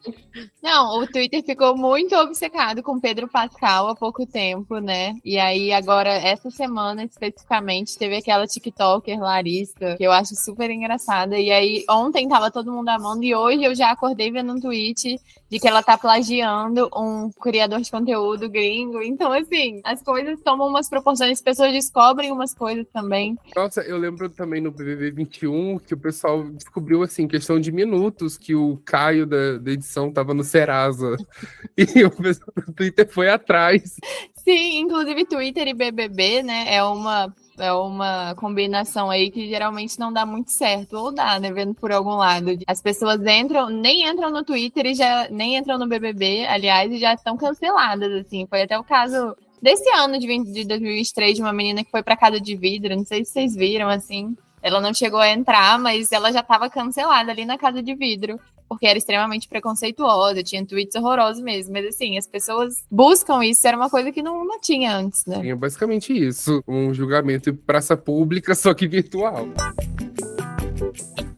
Não, 0.62 1.00
o 1.00 1.06
Twitter 1.06 1.42
ficou 1.42 1.76
muito 1.76 2.14
obcecado 2.16 2.82
com 2.82 3.00
Pedro 3.00 3.28
Pascal 3.28 3.88
há 3.88 3.94
pouco 3.94 4.26
tempo, 4.26 4.78
né? 4.78 5.14
E 5.24 5.38
aí, 5.38 5.72
agora, 5.72 6.10
essa 6.10 6.50
semana 6.50 7.04
especificamente, 7.04 7.98
teve 7.98 8.16
aquela 8.16 8.46
TikToker 8.46 9.18
Larissa, 9.20 9.96
que 9.96 10.04
eu 10.04 10.12
acho 10.12 10.34
super 10.34 10.70
engraçada. 10.70 11.38
E 11.38 11.50
aí, 11.50 11.84
ontem 11.88 12.28
tava 12.28 12.50
todo 12.50 12.72
mundo 12.72 12.88
amando, 12.88 13.24
e 13.24 13.34
hoje 13.34 13.64
eu 13.64 13.74
já 13.74 13.90
acordei 13.90 14.30
vendo 14.30 14.52
um 14.52 14.60
tweet 14.60 15.20
de 15.54 15.60
que 15.60 15.68
ela 15.68 15.84
tá 15.84 15.96
plagiando 15.96 16.90
um 16.96 17.30
criador 17.40 17.80
de 17.80 17.88
conteúdo 17.88 18.48
gringo. 18.48 19.00
Então, 19.00 19.32
assim, 19.32 19.80
as 19.84 20.02
coisas 20.02 20.40
tomam 20.42 20.66
umas 20.66 20.90
proporções, 20.90 21.30
as 21.30 21.40
pessoas 21.40 21.72
descobrem 21.72 22.32
umas 22.32 22.52
coisas 22.52 22.84
também. 22.92 23.38
Nossa, 23.54 23.80
eu 23.82 23.96
lembro 23.96 24.28
também 24.28 24.60
no 24.60 24.72
BBB 24.72 25.12
21 25.12 25.78
que 25.78 25.94
o 25.94 25.96
pessoal 25.96 26.42
descobriu, 26.42 27.04
assim, 27.04 27.28
questão 27.28 27.60
de 27.60 27.70
minutos, 27.70 28.36
que 28.36 28.52
o 28.52 28.80
Caio 28.84 29.26
da, 29.26 29.58
da 29.58 29.70
edição 29.70 30.12
tava 30.12 30.34
no 30.34 30.42
Serasa. 30.42 31.16
e 31.78 32.02
o 32.02 32.10
pessoal 32.10 32.52
do 32.66 32.72
Twitter 32.72 33.08
foi 33.08 33.28
atrás. 33.28 33.94
Sim, 34.34 34.80
inclusive 34.80 35.24
Twitter 35.24 35.68
e 35.68 35.72
BBB, 35.72 36.42
né, 36.42 36.74
é 36.74 36.82
uma 36.82 37.32
é 37.58 37.72
uma 37.72 38.34
combinação 38.34 39.10
aí 39.10 39.30
que 39.30 39.48
geralmente 39.48 39.98
não 39.98 40.12
dá 40.12 40.26
muito 40.26 40.50
certo, 40.50 40.94
ou 40.94 41.12
dá, 41.12 41.38
né? 41.38 41.52
Vendo 41.52 41.74
por 41.74 41.92
algum 41.92 42.16
lado. 42.16 42.50
As 42.66 42.80
pessoas 42.80 43.20
entram, 43.24 43.68
nem 43.68 44.08
entram 44.08 44.30
no 44.30 44.44
Twitter 44.44 44.86
e 44.86 44.94
já 44.94 45.28
nem 45.30 45.56
entram 45.56 45.78
no 45.78 45.86
BBB, 45.86 46.46
aliás, 46.46 46.92
e 46.92 46.98
já 46.98 47.14
estão 47.14 47.36
canceladas, 47.36 48.12
assim. 48.12 48.46
Foi 48.46 48.62
até 48.62 48.78
o 48.78 48.84
caso 48.84 49.36
desse 49.62 49.88
ano 49.90 50.18
de, 50.18 50.26
20, 50.26 50.52
de 50.52 50.64
2023 50.64 51.36
de 51.36 51.42
uma 51.42 51.52
menina 51.52 51.84
que 51.84 51.90
foi 51.90 52.02
para 52.02 52.16
casa 52.16 52.40
de 52.40 52.56
vidro, 52.56 52.96
não 52.96 53.04
sei 53.04 53.24
se 53.24 53.32
vocês 53.32 53.54
viram, 53.54 53.88
assim. 53.88 54.36
Ela 54.62 54.80
não 54.80 54.94
chegou 54.94 55.20
a 55.20 55.28
entrar, 55.28 55.78
mas 55.78 56.10
ela 56.10 56.32
já 56.32 56.40
estava 56.40 56.70
cancelada 56.70 57.30
ali 57.30 57.44
na 57.44 57.58
casa 57.58 57.82
de 57.82 57.94
vidro 57.94 58.40
porque 58.68 58.86
era 58.86 58.98
extremamente 58.98 59.48
preconceituosa, 59.48 60.42
tinha 60.42 60.64
tweets 60.64 60.94
horrorosos 60.96 61.42
mesmo. 61.42 61.72
Mas 61.72 61.86
assim, 61.86 62.16
as 62.16 62.26
pessoas 62.26 62.84
buscam 62.90 63.44
isso, 63.44 63.66
era 63.66 63.76
uma 63.76 63.90
coisa 63.90 64.10
que 64.12 64.22
não, 64.22 64.44
não 64.44 64.60
tinha 64.60 64.96
antes, 64.96 65.24
né? 65.26 65.46
É 65.48 65.54
basicamente 65.54 66.12
isso. 66.12 66.62
Um 66.66 66.92
julgamento 66.92 67.50
em 67.50 67.54
praça 67.54 67.96
pública, 67.96 68.54
só 68.54 68.74
que 68.74 68.86
virtual. 68.86 69.48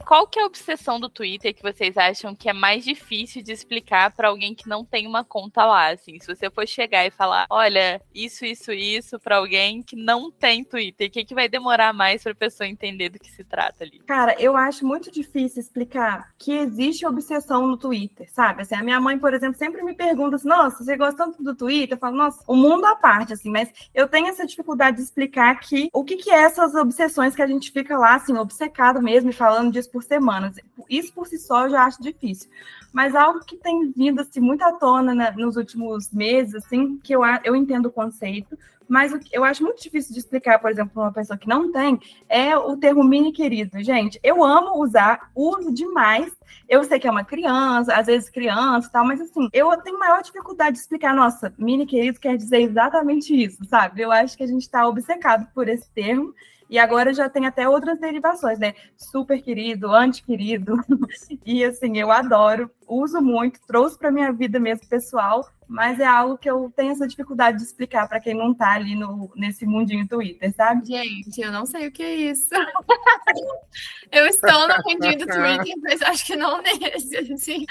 Qual 0.06 0.28
que 0.28 0.38
é 0.38 0.42
a 0.42 0.46
obsessão 0.46 1.00
do 1.00 1.08
Twitter 1.08 1.52
que 1.52 1.62
vocês 1.62 1.96
acham 1.96 2.32
que 2.32 2.48
é 2.48 2.52
mais 2.52 2.84
difícil 2.84 3.42
de 3.42 3.50
explicar 3.50 4.12
para 4.12 4.28
alguém 4.28 4.54
que 4.54 4.68
não 4.68 4.84
tem 4.84 5.04
uma 5.04 5.24
conta 5.24 5.64
lá? 5.64 5.88
Assim, 5.88 6.18
se 6.20 6.26
você 6.28 6.48
for 6.48 6.66
chegar 6.66 7.04
e 7.04 7.10
falar, 7.10 7.46
olha, 7.50 8.00
isso, 8.14 8.44
isso, 8.46 8.70
isso, 8.70 9.18
para 9.18 9.38
alguém 9.38 9.82
que 9.82 9.96
não 9.96 10.30
tem 10.30 10.62
Twitter, 10.62 11.08
o 11.08 11.10
que, 11.10 11.24
que 11.24 11.34
vai 11.34 11.48
demorar 11.48 11.92
mais 11.92 12.22
para 12.22 12.30
a 12.30 12.36
pessoa 12.36 12.68
entender 12.68 13.08
do 13.08 13.18
que 13.18 13.30
se 13.32 13.42
trata 13.42 13.82
ali? 13.82 13.98
Cara, 14.06 14.40
eu 14.40 14.56
acho 14.56 14.86
muito 14.86 15.10
difícil 15.10 15.60
explicar 15.60 16.32
que 16.38 16.52
existe 16.52 17.04
obsessão 17.04 17.66
no 17.66 17.76
Twitter, 17.76 18.32
sabe? 18.32 18.62
Assim, 18.62 18.76
a 18.76 18.84
minha 18.84 19.00
mãe, 19.00 19.18
por 19.18 19.34
exemplo, 19.34 19.58
sempre 19.58 19.82
me 19.82 19.94
pergunta 19.94 20.36
assim, 20.36 20.48
nossa, 20.48 20.84
você 20.84 20.96
gosta 20.96 21.16
tanto 21.16 21.42
do 21.42 21.54
Twitter? 21.56 21.96
Eu 21.96 22.00
falo, 22.00 22.16
nossa, 22.16 22.44
o 22.46 22.54
mundo 22.54 22.84
à 22.84 22.94
parte, 22.94 23.32
assim, 23.32 23.50
mas 23.50 23.72
eu 23.92 24.06
tenho 24.06 24.28
essa 24.28 24.46
dificuldade 24.46 24.98
de 24.98 25.02
explicar 25.02 25.58
que 25.58 25.88
o 25.92 26.04
que, 26.04 26.16
que 26.16 26.30
é 26.30 26.42
essas 26.42 26.76
obsessões 26.76 27.34
que 27.34 27.42
a 27.42 27.46
gente 27.46 27.72
fica 27.72 27.98
lá, 27.98 28.14
assim, 28.14 28.36
obcecado 28.36 29.02
mesmo 29.02 29.30
e 29.30 29.32
falando 29.32 29.72
disso 29.72 29.95
por 29.96 30.02
semanas. 30.02 30.56
Isso 30.90 31.10
por 31.14 31.26
si 31.26 31.38
só 31.38 31.64
eu 31.64 31.70
já 31.70 31.84
acho 31.84 32.02
difícil. 32.02 32.50
Mas 32.92 33.14
algo 33.14 33.40
que 33.40 33.56
tem 33.56 33.90
vindo 33.96 34.20
assim, 34.20 34.40
muito 34.40 34.62
à 34.62 34.72
tona 34.72 35.14
né, 35.14 35.34
nos 35.38 35.56
últimos 35.56 36.12
meses, 36.12 36.54
assim, 36.54 36.98
que 36.98 37.14
eu, 37.14 37.22
eu 37.42 37.56
entendo 37.56 37.86
o 37.86 37.90
conceito, 37.90 38.58
mas 38.86 39.10
o 39.10 39.18
que 39.18 39.34
eu 39.36 39.42
acho 39.42 39.62
muito 39.62 39.82
difícil 39.82 40.12
de 40.12 40.20
explicar, 40.20 40.58
por 40.58 40.70
exemplo, 40.70 40.92
para 40.92 41.02
uma 41.04 41.12
pessoa 41.12 41.38
que 41.38 41.48
não 41.48 41.72
tem, 41.72 41.98
é 42.28 42.56
o 42.56 42.76
termo 42.76 43.02
mini 43.02 43.32
querido. 43.32 43.82
Gente, 43.82 44.20
eu 44.22 44.44
amo 44.44 44.82
usar, 44.82 45.30
uso 45.34 45.72
demais. 45.72 46.30
Eu 46.68 46.84
sei 46.84 46.98
que 46.98 47.08
é 47.08 47.10
uma 47.10 47.24
criança, 47.24 47.94
às 47.94 48.06
vezes 48.06 48.28
criança 48.28 48.88
e 48.88 48.92
tal, 48.92 49.04
mas 49.04 49.20
assim, 49.20 49.48
eu 49.50 49.74
tenho 49.78 49.98
maior 49.98 50.22
dificuldade 50.22 50.72
de 50.72 50.82
explicar, 50.82 51.14
nossa, 51.14 51.54
mini 51.56 51.86
querido 51.86 52.20
quer 52.20 52.36
dizer 52.36 52.60
exatamente 52.60 53.34
isso, 53.34 53.64
sabe? 53.64 54.02
Eu 54.02 54.12
acho 54.12 54.36
que 54.36 54.44
a 54.44 54.46
gente 54.46 54.62
está 54.62 54.86
obcecado 54.86 55.48
por 55.54 55.68
esse 55.68 55.88
termo. 55.90 56.34
E 56.68 56.78
agora 56.78 57.14
já 57.14 57.28
tem 57.28 57.46
até 57.46 57.68
outras 57.68 57.98
derivações, 57.98 58.58
né? 58.58 58.74
Super 58.96 59.40
querido, 59.40 59.94
anti-querido. 59.94 60.74
e 61.46 61.64
assim, 61.64 61.96
eu 61.98 62.10
adoro, 62.10 62.70
uso 62.88 63.20
muito, 63.20 63.60
trouxe 63.66 63.96
para 63.96 64.10
minha 64.10 64.32
vida 64.32 64.58
mesmo 64.58 64.88
pessoal, 64.88 65.48
mas 65.68 66.00
é 66.00 66.06
algo 66.06 66.36
que 66.36 66.50
eu 66.50 66.72
tenho 66.76 66.92
essa 66.92 67.06
dificuldade 67.06 67.58
de 67.58 67.64
explicar 67.64 68.08
para 68.08 68.20
quem 68.20 68.34
não 68.34 68.52
está 68.52 68.72
ali 68.72 68.94
no, 68.94 69.30
nesse 69.36 69.64
mundinho 69.64 70.08
Twitter, 70.08 70.52
sabe? 70.54 70.86
Gente, 70.86 71.40
eu 71.40 71.52
não 71.52 71.66
sei 71.66 71.86
o 71.86 71.92
que 71.92 72.02
é 72.02 72.14
isso. 72.14 72.48
eu 74.10 74.26
estou 74.26 74.68
no 74.68 74.74
mundinho 74.84 75.18
do 75.18 75.26
Twitter, 75.26 75.74
mas 75.82 76.02
acho 76.02 76.26
que 76.26 76.36
não 76.36 76.60
nesse, 76.62 77.32
assim. 77.32 77.64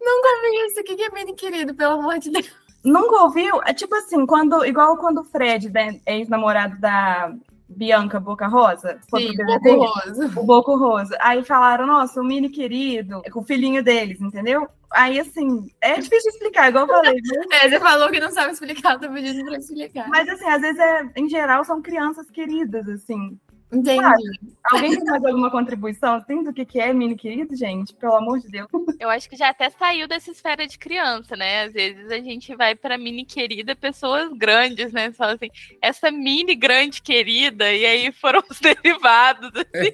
Nunca 0.00 0.28
ouvi 0.28 0.66
isso. 0.66 0.80
O 0.80 0.84
que 0.84 1.02
é 1.02 1.10
bem 1.10 1.34
querido, 1.34 1.74
pelo 1.74 2.00
amor 2.00 2.18
de 2.18 2.30
Deus? 2.30 2.50
Nunca 2.84 3.22
ouviu? 3.22 3.62
É 3.64 3.72
tipo 3.72 3.94
assim, 3.94 4.26
quando, 4.26 4.64
igual 4.64 4.96
quando 4.96 5.20
o 5.20 5.24
Fred, 5.24 5.70
né, 5.70 6.00
ex-namorado 6.04 6.80
da, 6.80 7.32
Bianca 7.76 8.20
Boca 8.20 8.46
Rosa? 8.46 8.98
Sim, 9.14 9.32
Boco 9.36 9.84
Rosa. 9.84 10.40
O 10.40 10.44
Boco 10.44 10.76
Rosa. 10.76 11.18
Aí 11.20 11.44
falaram, 11.44 11.86
nossa, 11.86 12.20
o 12.20 12.24
mini 12.24 12.48
querido, 12.48 13.22
com 13.30 13.40
o 13.40 13.44
filhinho 13.44 13.82
deles, 13.82 14.20
entendeu? 14.20 14.68
Aí, 14.90 15.18
assim, 15.18 15.70
é 15.80 15.98
difícil 15.98 16.30
explicar, 16.30 16.68
igual 16.68 16.86
eu 16.86 16.94
falei. 16.94 17.14
Né? 17.14 17.44
É, 17.62 17.68
você 17.68 17.80
falou 17.80 18.10
que 18.10 18.20
não 18.20 18.30
sabe 18.30 18.52
explicar, 18.52 18.98
tô 18.98 19.10
pedindo 19.10 19.44
pra 19.44 19.58
explicar. 19.58 20.08
Mas, 20.08 20.28
assim, 20.28 20.44
às 20.44 20.60
vezes, 20.60 20.78
é, 20.78 21.10
em 21.16 21.28
geral, 21.28 21.64
são 21.64 21.80
crianças 21.80 22.30
queridas, 22.30 22.88
assim. 22.88 23.38
Entendi. 23.72 24.54
alguém 24.64 24.96
tem 24.96 25.04
mais 25.04 25.24
alguma 25.24 25.50
contribuição 25.50 26.14
assim 26.14 26.42
do 26.42 26.52
que, 26.52 26.64
que 26.64 26.78
é 26.78 26.92
mini 26.92 27.16
querido, 27.16 27.56
gente? 27.56 27.94
Pelo 27.94 28.16
amor 28.16 28.38
de 28.38 28.48
Deus. 28.48 28.68
Eu 29.00 29.08
acho 29.08 29.28
que 29.28 29.36
já 29.36 29.48
até 29.48 29.70
saiu 29.70 30.06
dessa 30.06 30.30
esfera 30.30 30.66
de 30.66 30.78
criança, 30.78 31.34
né? 31.34 31.64
Às 31.64 31.72
vezes 31.72 32.10
a 32.10 32.18
gente 32.18 32.54
vai 32.54 32.74
para 32.74 32.98
mini 32.98 33.24
querida 33.24 33.74
pessoas 33.74 34.30
grandes, 34.34 34.92
né? 34.92 35.10
Fala 35.12 35.32
assim, 35.32 35.48
essa 35.80 36.10
mini 36.10 36.54
grande 36.54 37.00
querida, 37.00 37.72
e 37.72 37.86
aí 37.86 38.12
foram 38.12 38.42
os 38.50 38.60
derivados. 38.60 39.50
Assim. 39.56 39.92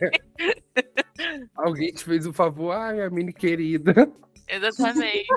alguém 1.54 1.92
te 1.92 2.04
fez 2.04 2.26
o 2.26 2.30
um 2.30 2.32
favor, 2.32 2.72
ai, 2.72 3.00
a 3.00 3.08
mini 3.08 3.32
querida. 3.32 4.10
Exatamente. 4.48 5.28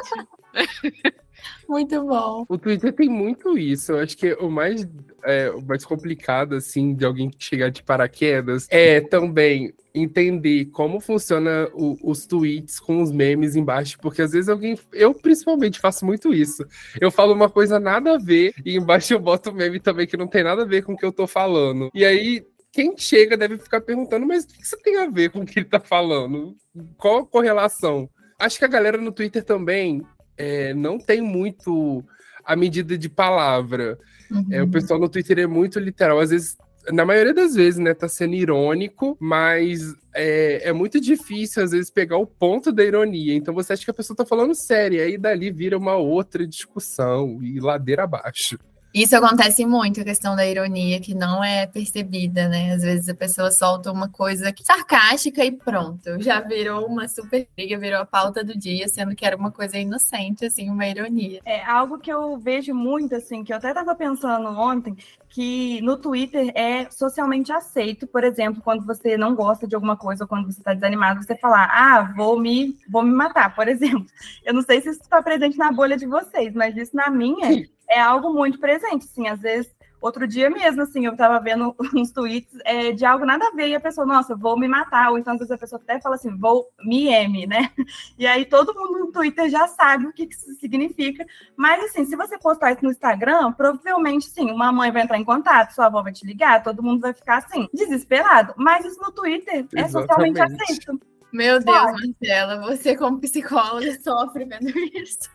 Muito 1.68 2.04
bom. 2.06 2.46
O 2.50 2.58
Twitter 2.58 2.94
tem 2.94 3.10
muito 3.10 3.58
isso. 3.58 3.94
Eu 3.94 4.00
acho 4.00 4.18
que 4.18 4.34
o 4.34 4.50
mais, 4.50 4.88
é, 5.24 5.50
o 5.52 5.62
mais 5.62 5.86
complicado, 5.86 6.56
assim, 6.56 6.94
de 6.94 7.06
alguém 7.06 7.32
chegar 7.38 7.70
de 7.70 7.84
paraquedas 7.84 8.68
é 8.70 9.02
também 9.02 9.74
entender 9.94 10.66
como 10.66 11.00
funciona 11.00 11.70
o, 11.74 11.98
os 12.04 12.26
tweets 12.26 12.80
com 12.80 13.02
os 13.02 13.12
memes 13.12 13.56
embaixo, 13.56 13.98
porque 14.00 14.22
às 14.22 14.32
vezes 14.32 14.50
alguém, 14.50 14.78
eu 14.94 15.14
principalmente 15.14 15.80
faço 15.80 16.06
muito 16.06 16.34
isso. 16.34 16.66
Eu 17.00 17.12
falo 17.12 17.34
uma 17.34 17.50
coisa 17.50 17.80
nada 17.80 18.16
a 18.16 18.18
ver 18.18 18.54
e 18.66 18.78
embaixo 18.78 19.14
eu 19.14 19.20
boto 19.20 19.54
meme 19.54 19.80
também 19.80 20.08
que 20.08 20.18
não 20.18 20.28
tem 20.28 20.44
nada 20.44 20.64
a 20.64 20.66
ver 20.66 20.84
com 20.84 20.94
o 20.94 20.98
que 20.98 21.06
eu 21.06 21.12
tô 21.12 21.28
falando. 21.28 21.90
E 21.94 22.06
aí 22.06 22.46
quem 22.72 22.98
chega 22.98 23.36
deve 23.36 23.58
ficar 23.58 23.82
perguntando, 23.82 24.26
mas 24.26 24.46
o 24.46 24.48
que 24.48 24.62
isso 24.62 24.78
tem 24.82 24.98
a 24.98 25.10
ver 25.10 25.30
com 25.30 25.40
o 25.40 25.46
que 25.46 25.60
ele 25.60 25.68
tá 25.68 25.80
falando? 25.80 26.56
Qual 26.98 27.20
a 27.20 27.26
correlação? 27.26 28.10
Acho 28.40 28.58
que 28.58 28.66
a 28.66 28.70
galera 28.70 28.98
no 28.98 29.12
Twitter 29.12 29.44
também 29.44 30.02
é, 30.42 30.74
não 30.74 30.98
tem 30.98 31.22
muito 31.22 32.04
a 32.44 32.56
medida 32.56 32.98
de 32.98 33.08
palavra. 33.08 34.00
Uhum. 34.32 34.48
É, 34.50 34.60
o 34.60 34.66
uhum. 34.66 34.72
pessoal 34.72 35.00
no 35.00 35.08
Twitter 35.08 35.38
é 35.38 35.46
muito 35.46 35.80
literal. 35.80 36.20
Às 36.20 36.32
vezes, 36.32 36.58
na 36.92 37.06
maioria 37.06 37.34
das 37.34 37.54
vezes, 37.54 37.80
né, 37.80 37.94
tá 37.94 38.10
sendo 38.10 38.34
irônico, 38.34 39.16
mas 39.20 39.94
é, 40.16 40.70
é, 40.70 40.74
muito 40.74 41.00
difícil, 41.00 41.64
às 41.64 41.72
vezes, 41.72 41.92
pegar 41.92 42.18
o 42.18 42.26
ponto 42.26 42.72
da 42.72 42.84
ironia. 42.84 43.36
Então 43.36 43.54
você 43.54 43.74
acha 43.74 43.86
que 43.86 43.92
a 43.92 43.94
pessoa 43.94 44.18
tá 44.18 44.26
falando 44.26 44.56
sério, 44.56 44.98
e 44.98 45.02
aí 45.02 45.18
dali 45.18 45.52
vira 45.52 45.78
uma 45.78 45.96
outra 45.96 46.48
discussão 46.48 47.38
e 47.44 47.60
ladeira 47.60 48.04
abaixo. 48.04 48.58
Isso 48.94 49.16
acontece 49.16 49.66
muito, 49.66 50.02
a 50.02 50.04
questão 50.04 50.36
da 50.36 50.46
ironia, 50.46 51.00
que 51.00 51.14
não 51.14 51.42
é 51.42 51.66
percebida, 51.66 52.50
né? 52.50 52.74
Às 52.74 52.82
vezes 52.82 53.08
a 53.08 53.16
pessoa 53.16 53.50
solta 53.50 53.92
uma 53.92 54.10
coisa 54.10 54.54
sarcástica 54.62 55.46
e 55.46 55.52
pronto, 55.52 56.22
já 56.22 56.42
virou 56.42 56.86
uma 56.86 57.08
super 57.08 57.48
briga, 57.56 57.78
virou 57.78 58.02
a 58.02 58.06
pauta 58.06 58.44
do 58.44 58.58
dia, 58.58 58.88
sendo 58.90 59.16
que 59.16 59.26
era 59.26 59.38
uma 59.38 59.52
coisa 59.52 59.78
inocente, 59.78 60.46
assim, 60.46 60.70
uma 60.70 60.86
ironia. 60.86 61.40
É 61.46 61.64
algo 61.64 62.00
que 62.00 62.12
eu 62.12 62.38
vejo 62.38 62.74
muito, 62.74 63.16
assim, 63.16 63.44
que 63.44 63.54
eu 63.54 63.58
até 63.58 63.70
estava 63.70 63.96
pensando 63.96 64.48
ontem, 64.50 64.96
que 65.32 65.82
no 65.82 65.98
Twitter 65.98 66.52
é 66.54 66.90
socialmente 66.92 67.54
aceito, 67.54 68.06
por 68.06 68.24
exemplo, 68.24 68.62
quando 68.62 68.86
você 68.86 69.18
não 69.18 69.34
gosta 69.34 69.66
de 69.66 69.74
alguma 69.74 69.96
coisa 69.96 70.26
ou 70.26 70.28
quando 70.28 70.46
você 70.46 70.60
está 70.60 70.74
desanimado, 70.74 71.24
você 71.24 71.38
falar, 71.38 71.70
ah, 71.72 72.14
vou 72.16 72.38
me, 72.38 72.78
vou 72.90 73.02
me 73.02 73.12
matar, 73.12 73.56
por 73.56 73.68
exemplo. 73.68 74.06
Eu 74.44 74.54
não 74.54 74.62
sei 74.62 74.82
se 74.82 74.90
isso 74.90 75.02
está 75.02 75.22
presente 75.24 75.58
na 75.58 75.72
bolha 75.72 75.96
de 75.96 76.06
vocês, 76.06 76.54
mas 76.54 76.76
isso 76.76 76.94
na 76.94 77.10
minha 77.10 77.66
é 77.90 78.00
algo 78.00 78.34
muito 78.34 78.60
presente, 78.60 79.06
assim, 79.06 79.30
às 79.30 79.40
vezes 79.40 79.72
Outro 80.02 80.28
dia 80.28 80.50
mesmo, 80.50 80.82
assim, 80.82 81.06
eu 81.06 81.16
tava 81.16 81.40
vendo 81.40 81.76
uns 81.96 82.12
tweets 82.12 82.58
é, 82.66 82.92
de 82.92 83.06
algo 83.06 83.24
nada 83.24 83.48
a 83.48 83.52
ver, 83.52 83.68
e 83.68 83.76
a 83.76 83.80
pessoa, 83.80 84.06
nossa, 84.06 84.36
vou 84.36 84.60
me 84.60 84.68
matar, 84.68 85.12
ou 85.12 85.20
então 85.20 85.34
às 85.34 85.40
vezes 85.40 85.52
a 85.52 85.58
pessoa 85.58 85.80
até 85.82 86.02
fala 86.02 86.16
assim, 86.16 86.36
vou 86.36 86.68
me 86.84 87.08
M, 87.08 87.46
né? 87.46 87.70
E 88.18 88.26
aí 88.26 88.46
todo 88.46 88.74
mundo 88.74 89.00
no 89.00 89.12
Twitter 89.12 89.50
já 89.50 89.68
sabe 89.68 90.06
o 90.06 90.14
que, 90.14 90.26
que 90.26 90.36
isso 90.36 90.54
significa. 90.60 91.26
Mas 91.56 91.84
assim, 91.84 92.06
se 92.06 92.16
você 92.16 92.38
postar 92.38 92.72
isso 92.72 92.84
no 92.84 92.92
Instagram, 92.92 93.52
provavelmente 93.54 94.26
sim, 94.26 94.52
uma 94.52 94.72
mãe 94.72 94.92
vai 94.92 95.04
entrar 95.04 95.18
em 95.18 95.24
contato, 95.24 95.72
sua 95.72 95.86
avó 95.86 96.02
vai 96.02 96.14
te 96.14 96.26
ligar, 96.26 96.64
todo 96.64 96.84
mundo 96.84 97.02
vai 97.02 97.14
ficar 97.14 97.38
assim, 97.38 97.68
desesperado. 97.74 98.54
Mas 98.58 98.86
isso 98.86 99.00
no 99.02 99.12
Twitter 99.12 99.68
é 99.76 99.88
socialmente 99.88 100.40
aceito. 100.42 101.00
Meu 101.32 101.60
Deus, 101.60 101.92
Marcela, 101.94 102.62
você 102.62 102.96
como 102.96 103.20
psicóloga 103.20 104.00
sofre 104.02 104.46
vendo 104.46 104.70
isso. 104.98 105.30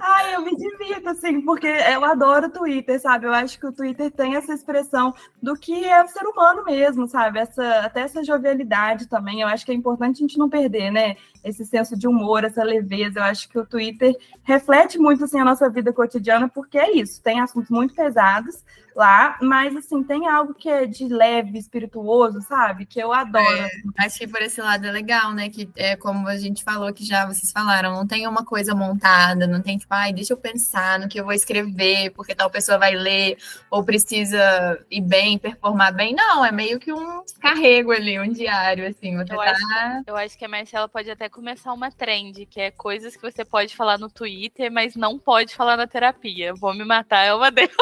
Ai, 0.00 0.34
eu 0.34 0.42
me 0.42 0.56
divirto, 0.56 1.08
assim, 1.08 1.40
porque 1.40 1.66
eu 1.66 2.04
adoro 2.04 2.46
o 2.46 2.50
Twitter, 2.50 3.00
sabe? 3.00 3.26
Eu 3.26 3.32
acho 3.32 3.58
que 3.58 3.66
o 3.66 3.72
Twitter 3.72 4.10
tem 4.10 4.36
essa 4.36 4.52
expressão 4.52 5.14
do 5.42 5.56
que 5.56 5.84
é 5.84 6.02
o 6.02 6.08
ser 6.08 6.26
humano 6.26 6.64
mesmo, 6.64 7.06
sabe? 7.06 7.38
Essa, 7.38 7.80
até 7.80 8.00
essa 8.00 8.22
jovialidade 8.22 9.08
também. 9.08 9.40
Eu 9.40 9.48
acho 9.48 9.64
que 9.64 9.72
é 9.72 9.74
importante 9.74 10.16
a 10.16 10.26
gente 10.26 10.38
não 10.38 10.50
perder, 10.50 10.90
né? 10.90 11.16
Esse 11.42 11.64
senso 11.64 11.96
de 11.96 12.08
humor, 12.08 12.44
essa 12.44 12.62
leveza. 12.62 13.20
Eu 13.20 13.24
acho 13.24 13.48
que 13.48 13.58
o 13.58 13.66
Twitter 13.66 14.16
reflete 14.42 14.98
muito, 14.98 15.24
assim, 15.24 15.38
a 15.38 15.44
nossa 15.44 15.70
vida 15.70 15.92
cotidiana, 15.92 16.48
porque 16.48 16.78
é 16.78 16.92
isso. 16.92 17.22
Tem 17.22 17.40
assuntos 17.40 17.70
muito 17.70 17.94
pesados, 17.94 18.64
lá, 18.94 19.36
mas 19.42 19.76
assim, 19.76 20.02
tem 20.02 20.28
algo 20.28 20.54
que 20.54 20.68
é 20.68 20.86
de 20.86 21.06
leve, 21.08 21.58
espirituoso, 21.58 22.40
sabe? 22.42 22.86
Que 22.86 23.00
eu 23.00 23.12
adoro. 23.12 23.44
É, 23.44 23.68
acho 24.04 24.18
que 24.18 24.28
por 24.28 24.40
esse 24.42 24.60
lado 24.60 24.86
é 24.86 24.90
legal, 24.90 25.32
né? 25.32 25.48
Que 25.48 25.68
é 25.76 25.96
como 25.96 26.28
a 26.28 26.36
gente 26.36 26.62
falou, 26.62 26.92
que 26.92 27.04
já 27.04 27.26
vocês 27.26 27.50
falaram, 27.50 27.92
não 27.92 28.06
tem 28.06 28.26
uma 28.26 28.44
coisa 28.44 28.74
montada, 28.74 29.46
não 29.46 29.60
tem 29.60 29.78
tipo, 29.78 29.92
ai, 29.92 30.12
deixa 30.12 30.32
eu 30.32 30.36
pensar 30.36 30.98
no 30.98 31.08
que 31.08 31.18
eu 31.18 31.24
vou 31.24 31.32
escrever, 31.32 32.10
porque 32.10 32.34
tal 32.34 32.50
pessoa 32.50 32.78
vai 32.78 32.94
ler, 32.94 33.36
ou 33.70 33.84
precisa 33.84 34.78
ir 34.90 35.00
bem, 35.00 35.38
performar 35.38 35.92
bem. 35.92 36.14
Não, 36.14 36.44
é 36.44 36.52
meio 36.52 36.78
que 36.78 36.92
um 36.92 37.22
carrego 37.40 37.92
ali, 37.92 38.18
um 38.20 38.32
diário, 38.32 38.86
assim. 38.86 39.14
eu, 39.14 39.26
tá... 39.26 39.42
acho, 39.42 40.04
eu 40.06 40.16
acho 40.16 40.38
que 40.38 40.44
a 40.44 40.48
Marcela 40.48 40.88
pode 40.88 41.10
até 41.10 41.28
começar 41.28 41.72
uma 41.72 41.90
trend, 41.90 42.46
que 42.46 42.60
é 42.60 42.70
coisas 42.70 43.16
que 43.16 43.22
você 43.22 43.44
pode 43.44 43.74
falar 43.74 43.98
no 43.98 44.08
Twitter, 44.08 44.70
mas 44.70 44.94
não 44.94 45.18
pode 45.18 45.54
falar 45.54 45.76
na 45.76 45.86
terapia. 45.86 46.54
Vou 46.54 46.74
me 46.74 46.84
matar 46.84 47.24
é 47.24 47.34
uma 47.34 47.50
delas. 47.52 47.72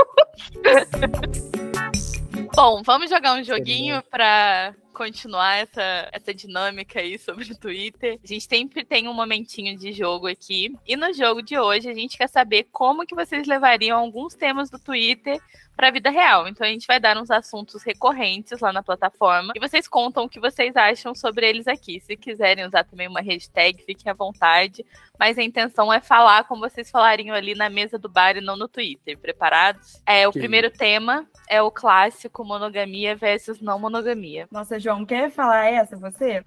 Bom, 2.55 2.83
vamos 2.83 3.11
jogar 3.11 3.35
um 3.35 3.43
joguinho 3.43 4.03
para 4.11 4.75
continuar 4.93 5.57
essa, 5.57 6.09
essa 6.13 6.35
dinâmica 6.35 7.01
aí 7.01 7.19
sobre 7.19 7.51
o 7.51 7.57
Twitter. 7.57 8.19
A 8.23 8.27
gente 8.27 8.45
sempre 8.47 8.85
tem 8.85 9.09
um 9.09 9.15
momentinho 9.15 9.77
de 9.77 9.93
jogo 9.93 10.27
aqui. 10.27 10.75
E 10.87 10.95
no 10.95 11.13
jogo 11.13 11.43
de 11.43 11.59
hoje, 11.59 11.89
a 11.89 11.95
gente 11.95 12.17
quer 12.17 12.29
saber 12.29 12.69
como 12.71 13.07
que 13.07 13.15
vocês 13.15 13.47
levariam 13.47 13.99
alguns 13.99 14.35
temas 14.35 14.71
do 14.71 14.79
Twitter 14.79 15.41
para 15.77 15.89
a 15.89 15.91
vida 15.91 16.11
real. 16.11 16.49
Então 16.49 16.67
a 16.67 16.71
gente 16.71 16.87
vai 16.87 17.01
dar 17.01 17.17
uns 17.17 17.31
assuntos 17.31 17.83
recorrentes 17.83 18.61
lá 18.61 18.73
na 18.73 18.83
plataforma 18.83 19.53
e 19.55 19.61
vocês 19.61 19.89
contam 19.89 20.25
o 20.25 20.29
que 20.29 20.41
vocês 20.41 20.77
acham 20.77 21.15
sobre 21.15 21.49
eles 21.49 21.67
aqui. 21.67 22.01
Se 22.01 22.17
quiserem 22.17 22.67
usar 22.67 22.85
também 22.85 23.09
uma 23.09 23.21
hashtag, 23.21 23.83
fiquem 23.85 24.11
à 24.11 24.15
vontade. 24.15 24.85
Mas 25.19 25.39
a 25.39 25.43
intenção 25.43 25.93
é 25.93 26.01
falar 26.01 26.45
como 26.45 26.69
vocês 26.69 26.91
falariam 26.91 27.35
ali 27.35 27.55
na 27.55 27.69
mesa 27.69 27.99
do 27.99 28.09
bar 28.09 28.37
e 28.37 28.41
não 28.41 28.57
no 28.57 28.67
Twitter. 28.67 29.17
Preparados? 29.19 30.01
É, 30.07 30.27
o 30.27 30.33
primeiro 30.33 30.71
tema 30.71 31.27
é 31.49 31.63
o 31.63 31.71
clássico 31.71 32.45
monogamia 32.45 33.15
versus 33.15 33.61
não 33.61 33.79
monogamia. 33.79 34.49
Nossa, 34.51 34.81
João, 34.81 35.05
quer 35.05 35.31
falar 35.31 35.67
essa 35.67 35.97
você? 35.97 36.43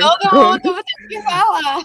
Todo 0.00 0.34
mundo 0.34 0.74
vai 0.74 0.82
ter 0.82 1.06
que 1.08 1.22
falar. 1.22 1.82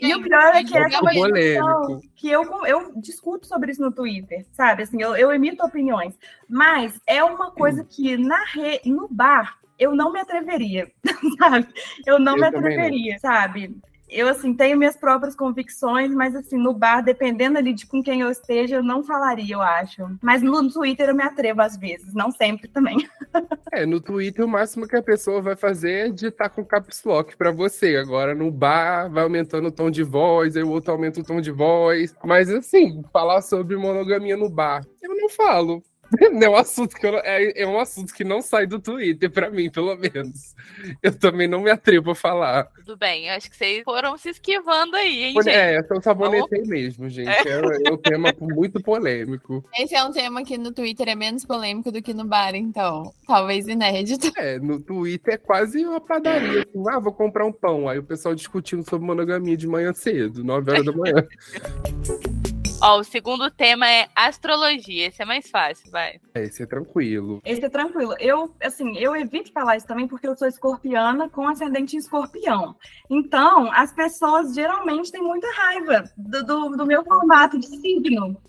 e 0.00 0.14
o 0.14 0.22
pior 0.22 0.54
é 0.54 0.62
que 0.62 0.76
é 0.76 0.86
uma 0.86 1.10
discussão 1.10 2.00
que 2.14 2.28
eu, 2.28 2.66
eu 2.66 2.92
discuto 3.00 3.46
sobre 3.46 3.72
isso 3.72 3.80
no 3.80 3.89
Twitter, 3.92 4.46
sabe? 4.52 4.82
Assim, 4.82 5.00
eu, 5.00 5.16
eu 5.16 5.32
emito 5.32 5.64
opiniões. 5.64 6.14
Mas 6.48 7.00
é 7.06 7.22
uma 7.22 7.50
coisa 7.50 7.84
que 7.84 8.16
na 8.16 8.44
re... 8.44 8.80
no 8.86 9.08
bar 9.08 9.58
eu 9.78 9.94
não 9.94 10.12
me 10.12 10.20
atreveria, 10.20 10.90
sabe? 11.38 11.68
Eu 12.06 12.18
não 12.18 12.34
eu 12.34 12.40
me 12.40 12.46
atreveria, 12.46 13.12
não. 13.14 13.18
sabe? 13.20 13.80
Eu 14.10 14.28
assim 14.28 14.54
tenho 14.54 14.76
minhas 14.76 14.96
próprias 14.96 15.34
convicções, 15.34 16.12
mas 16.12 16.34
assim 16.34 16.56
no 16.56 16.72
bar, 16.72 17.02
dependendo 17.02 17.58
ali 17.58 17.72
de 17.72 17.86
com 17.86 18.02
quem 18.02 18.20
eu 18.20 18.30
esteja, 18.30 18.76
eu 18.76 18.82
não 18.82 19.02
falaria, 19.02 19.54
eu 19.54 19.62
acho. 19.62 20.02
Mas 20.22 20.42
no 20.42 20.70
Twitter 20.70 21.08
eu 21.08 21.14
me 21.14 21.22
atrevo 21.22 21.62
às 21.62 21.76
vezes, 21.76 22.12
não 22.14 22.30
sempre 22.30 22.68
também. 22.68 22.96
É, 23.72 23.86
no 23.86 24.00
Twitter 24.00 24.44
o 24.44 24.48
máximo 24.48 24.88
que 24.88 24.96
a 24.96 25.02
pessoa 25.02 25.40
vai 25.40 25.54
fazer 25.54 25.92
é 25.92 26.08
digitar 26.08 26.50
com 26.50 26.64
caps 26.64 27.04
lock 27.04 27.36
para 27.36 27.52
você. 27.52 27.96
Agora 27.96 28.34
no 28.34 28.50
bar 28.50 29.08
vai 29.08 29.22
aumentando 29.22 29.68
o 29.68 29.70
tom 29.70 29.92
de 29.92 30.02
voz, 30.02 30.56
aí 30.56 30.62
o 30.64 30.70
outro 30.70 30.90
aumenta 30.90 31.20
o 31.20 31.24
tom 31.24 31.40
de 31.40 31.52
voz. 31.52 32.12
Mas 32.24 32.50
assim, 32.50 33.04
falar 33.12 33.42
sobre 33.42 33.76
monogamia 33.76 34.36
no 34.36 34.50
bar, 34.50 34.84
eu 35.00 35.14
não 35.14 35.28
falo. 35.28 35.84
É 36.18 36.48
um 36.48 36.56
assunto 36.56 36.96
que 36.96 37.06
eu, 37.06 37.18
é, 37.18 37.62
é 37.62 37.66
um 37.66 37.78
assunto 37.78 38.12
que 38.12 38.24
não 38.24 38.42
sai 38.42 38.66
do 38.66 38.80
Twitter, 38.80 39.30
para 39.30 39.50
mim, 39.50 39.70
pelo 39.70 39.94
menos. 39.96 40.54
Eu 41.02 41.16
também 41.16 41.46
não 41.46 41.60
me 41.60 41.70
atrevo 41.70 42.10
a 42.10 42.14
falar. 42.14 42.64
Tudo 42.76 42.96
bem, 42.96 43.30
acho 43.30 43.50
que 43.50 43.56
vocês 43.56 43.82
foram 43.84 44.16
se 44.16 44.30
esquivando 44.30 44.96
aí, 44.96 45.24
hein, 45.24 45.34
gente? 45.34 45.48
É, 45.48 45.78
eu 45.78 46.02
sabonetei 46.02 46.62
mesmo, 46.62 47.08
gente. 47.08 47.28
É. 47.28 47.42
É, 47.42 47.88
é 47.88 47.92
um 47.92 47.96
tema 47.96 48.34
muito 48.40 48.82
polêmico. 48.82 49.64
Esse 49.78 49.94
é 49.94 50.02
um 50.02 50.12
tema 50.12 50.44
que 50.44 50.58
no 50.58 50.72
Twitter 50.72 51.08
é 51.08 51.14
menos 51.14 51.44
polêmico 51.44 51.92
do 51.92 52.02
que 52.02 52.12
no 52.12 52.24
bar, 52.24 52.54
então. 52.54 53.12
Talvez 53.26 53.68
inédito. 53.68 54.32
É, 54.36 54.58
no 54.58 54.80
Twitter 54.80 55.34
é 55.34 55.38
quase 55.38 55.84
uma 55.84 56.00
padaria. 56.00 56.62
Assim, 56.62 56.84
ah, 56.88 56.98
vou 56.98 57.12
comprar 57.12 57.44
um 57.44 57.52
pão. 57.52 57.88
Aí 57.88 57.98
o 57.98 58.04
pessoal 58.04 58.34
discutindo 58.34 58.88
sobre 58.88 59.06
monogamia 59.06 59.56
de 59.56 59.66
manhã 59.66 59.92
cedo, 59.92 60.42
9 60.42 60.70
horas 60.70 60.84
da 60.84 60.92
manhã. 60.92 61.26
Ó, 62.82 62.98
o 62.98 63.04
segundo 63.04 63.50
tema 63.50 63.86
é 63.86 64.08
astrologia. 64.14 65.08
Esse 65.08 65.22
é 65.22 65.24
mais 65.24 65.50
fácil, 65.50 65.90
vai. 65.90 66.18
É, 66.34 66.44
esse 66.44 66.62
é 66.62 66.66
tranquilo. 66.66 67.40
Esse 67.44 67.64
é 67.64 67.68
tranquilo. 67.68 68.14
Eu, 68.18 68.54
assim, 68.62 68.96
eu 68.96 69.14
evito 69.14 69.52
falar 69.52 69.76
isso 69.76 69.86
também 69.86 70.08
porque 70.08 70.26
eu 70.26 70.36
sou 70.36 70.48
escorpiana 70.48 71.28
com 71.28 71.46
ascendente 71.46 71.96
em 71.96 71.98
escorpião. 71.98 72.74
Então, 73.10 73.70
as 73.72 73.92
pessoas 73.92 74.54
geralmente 74.54 75.12
têm 75.12 75.22
muita 75.22 75.46
raiva 75.52 76.04
do, 76.16 76.44
do, 76.44 76.68
do 76.76 76.86
meu 76.86 77.04
formato 77.04 77.58
de 77.58 77.66
signo. 77.66 78.40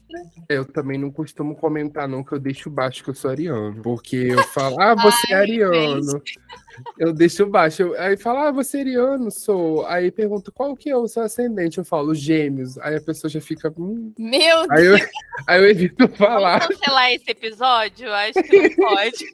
Eu 0.48 0.66
também 0.66 0.98
não 0.98 1.12
costumo 1.12 1.56
comentar, 1.56 2.08
não, 2.08 2.24
que 2.24 2.34
eu 2.34 2.40
deixo 2.40 2.70
baixo 2.70 3.04
que 3.04 3.10
eu 3.10 3.16
sou 3.16 3.32
ariano. 3.32 3.82
Porque 3.82 4.16
eu 4.16 4.44
falo, 4.44 4.80
ah, 4.80 4.96
você 4.96 5.34
é 5.34 5.36
ariano. 5.36 6.22
Eu 6.98 7.14
deixo 7.14 7.46
baixo. 7.46 7.94
aí 7.98 8.18
fala, 8.18 8.48
ah, 8.48 8.52
você 8.52 8.78
é 8.78 8.82
ariano, 8.82 9.32
sou. 9.32 9.86
Aí 9.86 10.12
pergunto, 10.12 10.52
qual 10.52 10.76
que 10.76 10.90
é 10.90 10.98
o 10.98 11.08
seu 11.08 11.24
ascendente? 11.24 11.78
Eu 11.78 11.86
falo, 11.86 12.14
gêmeos. 12.14 12.78
Aí 12.80 12.96
a 12.96 13.02
pessoa 13.02 13.30
já 13.30 13.42
fica. 13.42 13.74
Hum. 13.78 14.14
Meu 14.18 14.62
aí 14.70 14.82
Deus! 14.82 15.02
Eu, 15.02 15.08
aí 15.48 15.62
eu 15.62 15.70
evito 15.70 16.08
falar. 16.10 16.60
Vamos 16.60 16.78
cancelar 16.78 17.12
esse 17.12 17.30
episódio? 17.30 18.12
Acho 18.12 18.44
que 18.44 18.62
não 18.62 18.76
pode. 18.76 19.26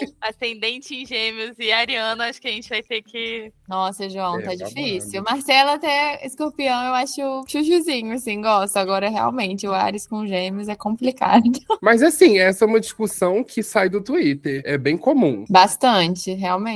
ascendente 0.20 0.94
em 0.94 1.04
gêmeos 1.04 1.58
e 1.58 1.72
ariano, 1.72 2.22
acho 2.22 2.40
que 2.40 2.48
a 2.48 2.52
gente 2.52 2.68
vai 2.68 2.82
ter 2.82 3.02
que. 3.02 3.52
Nossa, 3.68 4.08
João, 4.08 4.38
é, 4.40 4.42
tá 4.42 4.54
difícil. 4.54 5.22
Marcela 5.22 5.74
até 5.74 6.24
escorpião, 6.24 6.84
eu 6.84 6.94
acho 6.94 7.44
chuchuzinho, 7.46 8.14
assim, 8.14 8.40
gosto. 8.40 8.76
Agora, 8.76 9.08
realmente, 9.08 9.66
o 9.66 9.72
Ares 9.72 10.06
com 10.06 10.26
gêmeos 10.26 10.68
é 10.68 10.74
complicado. 10.74 11.50
Mas 11.82 12.02
assim, 12.02 12.38
essa 12.38 12.64
é 12.64 12.68
uma 12.68 12.80
discussão 12.80 13.44
que 13.44 13.62
sai 13.62 13.88
do 13.88 14.02
Twitter. 14.02 14.62
É 14.64 14.78
bem 14.78 14.96
comum. 14.96 15.44
Bastante, 15.48 16.32
realmente. 16.32 16.69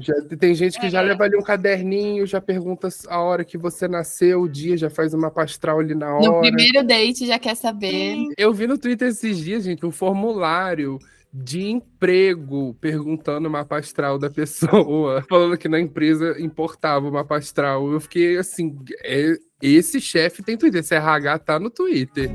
Já, 0.00 0.14
tem 0.38 0.54
gente 0.54 0.78
que 0.78 0.86
é. 0.86 0.90
já 0.90 1.00
leva 1.00 1.24
ali 1.24 1.36
um 1.36 1.42
caderninho, 1.42 2.26
já 2.26 2.40
pergunta 2.40 2.88
a 3.08 3.20
hora 3.20 3.44
que 3.44 3.58
você 3.58 3.86
nasceu, 3.86 4.42
o 4.42 4.48
dia, 4.48 4.76
já 4.76 4.90
faz 4.90 5.14
uma 5.14 5.30
pastral 5.30 5.80
ali 5.80 5.94
na 5.94 6.14
hora. 6.14 6.26
No 6.26 6.40
primeiro 6.40 6.86
date 6.86 7.26
já 7.26 7.38
quer 7.38 7.54
saber. 7.54 8.16
Eu 8.36 8.52
vi 8.52 8.66
no 8.66 8.78
Twitter 8.78 9.08
esses 9.08 9.38
dias, 9.38 9.64
gente, 9.64 9.84
um 9.84 9.90
formulário 9.90 10.98
de 11.36 11.68
emprego 11.68 12.76
perguntando 12.80 13.48
o 13.48 13.50
mapa 13.50 13.78
astral 13.78 14.18
da 14.20 14.30
pessoa, 14.30 15.24
falando 15.28 15.58
que 15.58 15.68
na 15.68 15.80
empresa 15.80 16.40
importava 16.40 17.08
o 17.08 17.12
mapa 17.12 17.36
astral. 17.36 17.90
Eu 17.90 18.00
fiquei 18.00 18.36
assim, 18.36 18.78
é, 19.02 19.36
esse 19.60 20.00
chefe 20.00 20.44
tem 20.44 20.56
Twitter, 20.56 20.80
esse 20.80 20.94
RH 20.94 21.38
tá 21.40 21.58
no 21.58 21.70
Twitter. 21.70 22.30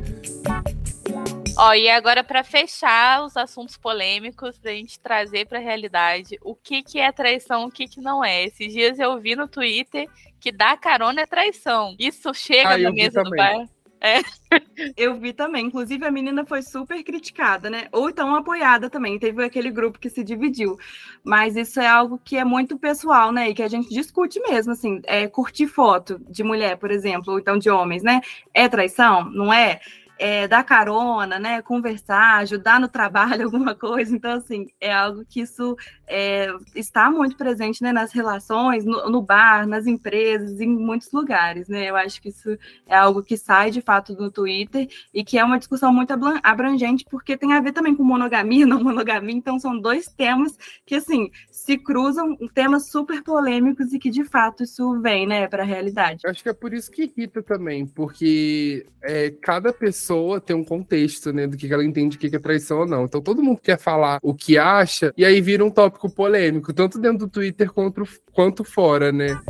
Ó, 1.62 1.74
e 1.74 1.90
agora 1.90 2.24
para 2.24 2.42
fechar 2.42 3.22
os 3.22 3.36
assuntos 3.36 3.76
polêmicos, 3.76 4.58
pra 4.58 4.72
gente 4.72 4.98
trazer 4.98 5.46
para 5.46 5.60
a 5.60 5.62
realidade 5.62 6.38
o 6.42 6.56
que 6.56 6.82
que 6.82 7.00
é 7.00 7.12
traição, 7.12 7.66
o 7.66 7.72
que 7.72 7.86
que 7.86 8.00
não 8.00 8.24
é. 8.24 8.46
Esses 8.46 8.72
dias 8.72 8.98
eu 8.98 9.20
vi 9.20 9.36
no 9.36 9.46
Twitter 9.46 10.08
que 10.40 10.54
dar 10.54 10.78
carona 10.78 11.20
é 11.20 11.26
traição. 11.26 11.98
Isso 12.00 12.34
chega 12.34 12.76
ah, 12.76 12.78
na 12.78 12.92
mesa 12.94 13.22
do 13.22 13.32
bar. 13.32 13.68
É. 14.02 14.22
Eu 14.96 15.16
vi 15.20 15.34
também. 15.34 15.66
Inclusive, 15.66 16.06
a 16.06 16.12
menina 16.12 16.46
foi 16.46 16.62
super 16.62 17.04
criticada, 17.04 17.70
né? 17.70 17.88
Ou 17.92 18.10
então 18.10 18.34
apoiada 18.34 18.90
também. 18.90 19.20
Teve 19.20 19.44
aquele 19.44 19.70
grupo 19.70 20.00
que 20.00 20.10
se 20.10 20.24
dividiu. 20.24 20.78
Mas 21.24 21.56
isso 21.58 21.80
é 21.80 21.88
algo 21.88 22.18
que 22.24 22.38
é 22.38 22.46
muito 22.46 22.80
pessoal, 22.80 23.32
né? 23.32 23.50
E 23.50 23.54
que 23.54 23.62
a 23.62 23.68
gente 23.68 23.90
discute 23.90 24.40
mesmo, 24.40 24.72
assim. 24.72 25.02
É, 25.04 25.28
curtir 25.28 25.68
foto 25.68 26.20
de 26.30 26.44
mulher, 26.44 26.78
por 26.78 26.92
exemplo, 26.92 27.34
ou 27.34 27.40
então 27.40 27.58
de 27.58 27.70
homens, 27.70 28.02
né? 28.02 28.22
É 28.54 28.70
traição? 28.70 29.30
Não 29.30 29.52
é? 29.52 29.82
É, 30.20 30.48
dar 30.48 30.64
carona, 30.66 31.40
né, 31.40 31.62
conversar, 31.62 32.38
ajudar 32.40 32.80
no 32.80 32.90
trabalho, 32.90 33.46
alguma 33.46 33.74
coisa. 33.74 34.16
Então, 34.16 34.34
assim, 34.34 34.68
é 34.80 34.94
algo 34.94 35.26
que 35.26 35.42
isso 35.42 35.76
é, 36.10 36.48
está 36.76 37.10
muito 37.12 37.38
presente 37.38 37.82
né, 37.84 37.92
nas 37.92 38.12
relações, 38.12 38.84
no, 38.84 39.10
no, 39.10 39.22
bar, 39.22 39.68
nas 39.68 39.86
empresas, 39.86 40.60
em 40.60 40.68
muitos 40.68 41.12
lugares. 41.12 41.68
Né? 41.68 41.90
Eu 41.90 41.96
acho 41.96 42.22
que 42.22 42.30
isso 42.30 42.58
é 42.88 42.96
algo 42.96 43.24
que 43.24 43.38
sai 43.38 43.72
de 43.72 43.82
fato 43.82 44.16
do 44.16 44.32
Twitter 44.32 44.88
e 45.14 45.24
que 45.24 45.38
é 45.38 45.44
uma 45.44 45.60
discussão 45.60 45.94
muito 45.94 46.14
abrangente, 46.44 47.06
porque 47.10 47.38
tem 47.38 47.54
a 47.54 47.62
ver 47.62 47.72
também 47.72 47.96
com 47.96 48.04
monogamia, 48.04 48.66
não 48.68 48.84
monogamia. 48.84 49.36
Então, 49.36 49.60
são 49.60 49.80
dois 49.80 50.08
temas 50.08 50.58
que, 50.86 50.96
assim, 50.96 51.30
se 51.52 51.78
cruzam, 51.78 52.36
temas 52.54 52.90
super 52.90 53.24
polêmicos 53.24 53.94
e 53.94 54.00
que, 54.00 54.10
de 54.10 54.24
fato, 54.24 54.64
isso 54.64 55.00
vem 55.02 55.28
né, 55.28 55.48
para 55.48 55.64
a 55.64 55.66
realidade. 55.66 56.22
Acho 56.26 56.42
que 56.42 56.50
é 56.50 56.54
por 56.54 56.74
isso 56.74 56.92
que 56.92 57.04
irrita 57.04 57.44
também, 57.44 57.86
porque 57.86 58.86
é, 59.02 59.30
cada 59.42 59.72
pessoa 59.72 60.00
pessoa 60.00 60.40
tem 60.40 60.56
um 60.56 60.64
contexto, 60.64 61.34
né, 61.34 61.46
do 61.46 61.58
que 61.58 61.72
ela 61.72 61.84
entende 61.84 62.16
o 62.16 62.20
que 62.20 62.34
é 62.34 62.40
traição 62.40 62.80
ou 62.80 62.88
não. 62.88 63.06
Então 63.06 63.22
todo 63.22 63.44
mundo 63.44 63.60
quer 63.62 63.78
falar 63.78 64.20
o 64.22 64.34
que 64.34 64.58
acha, 64.58 65.14
e 65.18 65.26
aí 65.26 65.42
vira 65.42 65.66
um 65.66 65.72
tópico 65.72 65.99
polêmico, 66.08 66.72
tanto 66.72 67.00
dentro 67.00 67.26
do 67.26 67.28
Twitter 67.28 67.72
quanto, 67.72 68.08
quanto 68.32 68.64
fora, 68.64 69.12
né? 69.12 69.42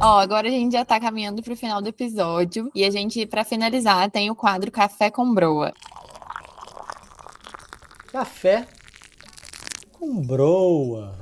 Ó, 0.00 0.18
agora 0.18 0.48
a 0.48 0.50
gente 0.50 0.72
já 0.72 0.84
tá 0.84 0.98
caminhando 0.98 1.42
pro 1.42 1.54
final 1.56 1.82
do 1.82 1.88
episódio 1.88 2.70
e 2.74 2.84
a 2.84 2.90
gente, 2.90 3.26
para 3.26 3.44
finalizar, 3.44 4.10
tem 4.10 4.30
o 4.30 4.34
quadro 4.34 4.70
Café 4.70 5.10
com 5.10 5.34
Broa. 5.34 5.72
Café 8.10 8.66
com 9.92 10.20
Broa. 10.22 11.18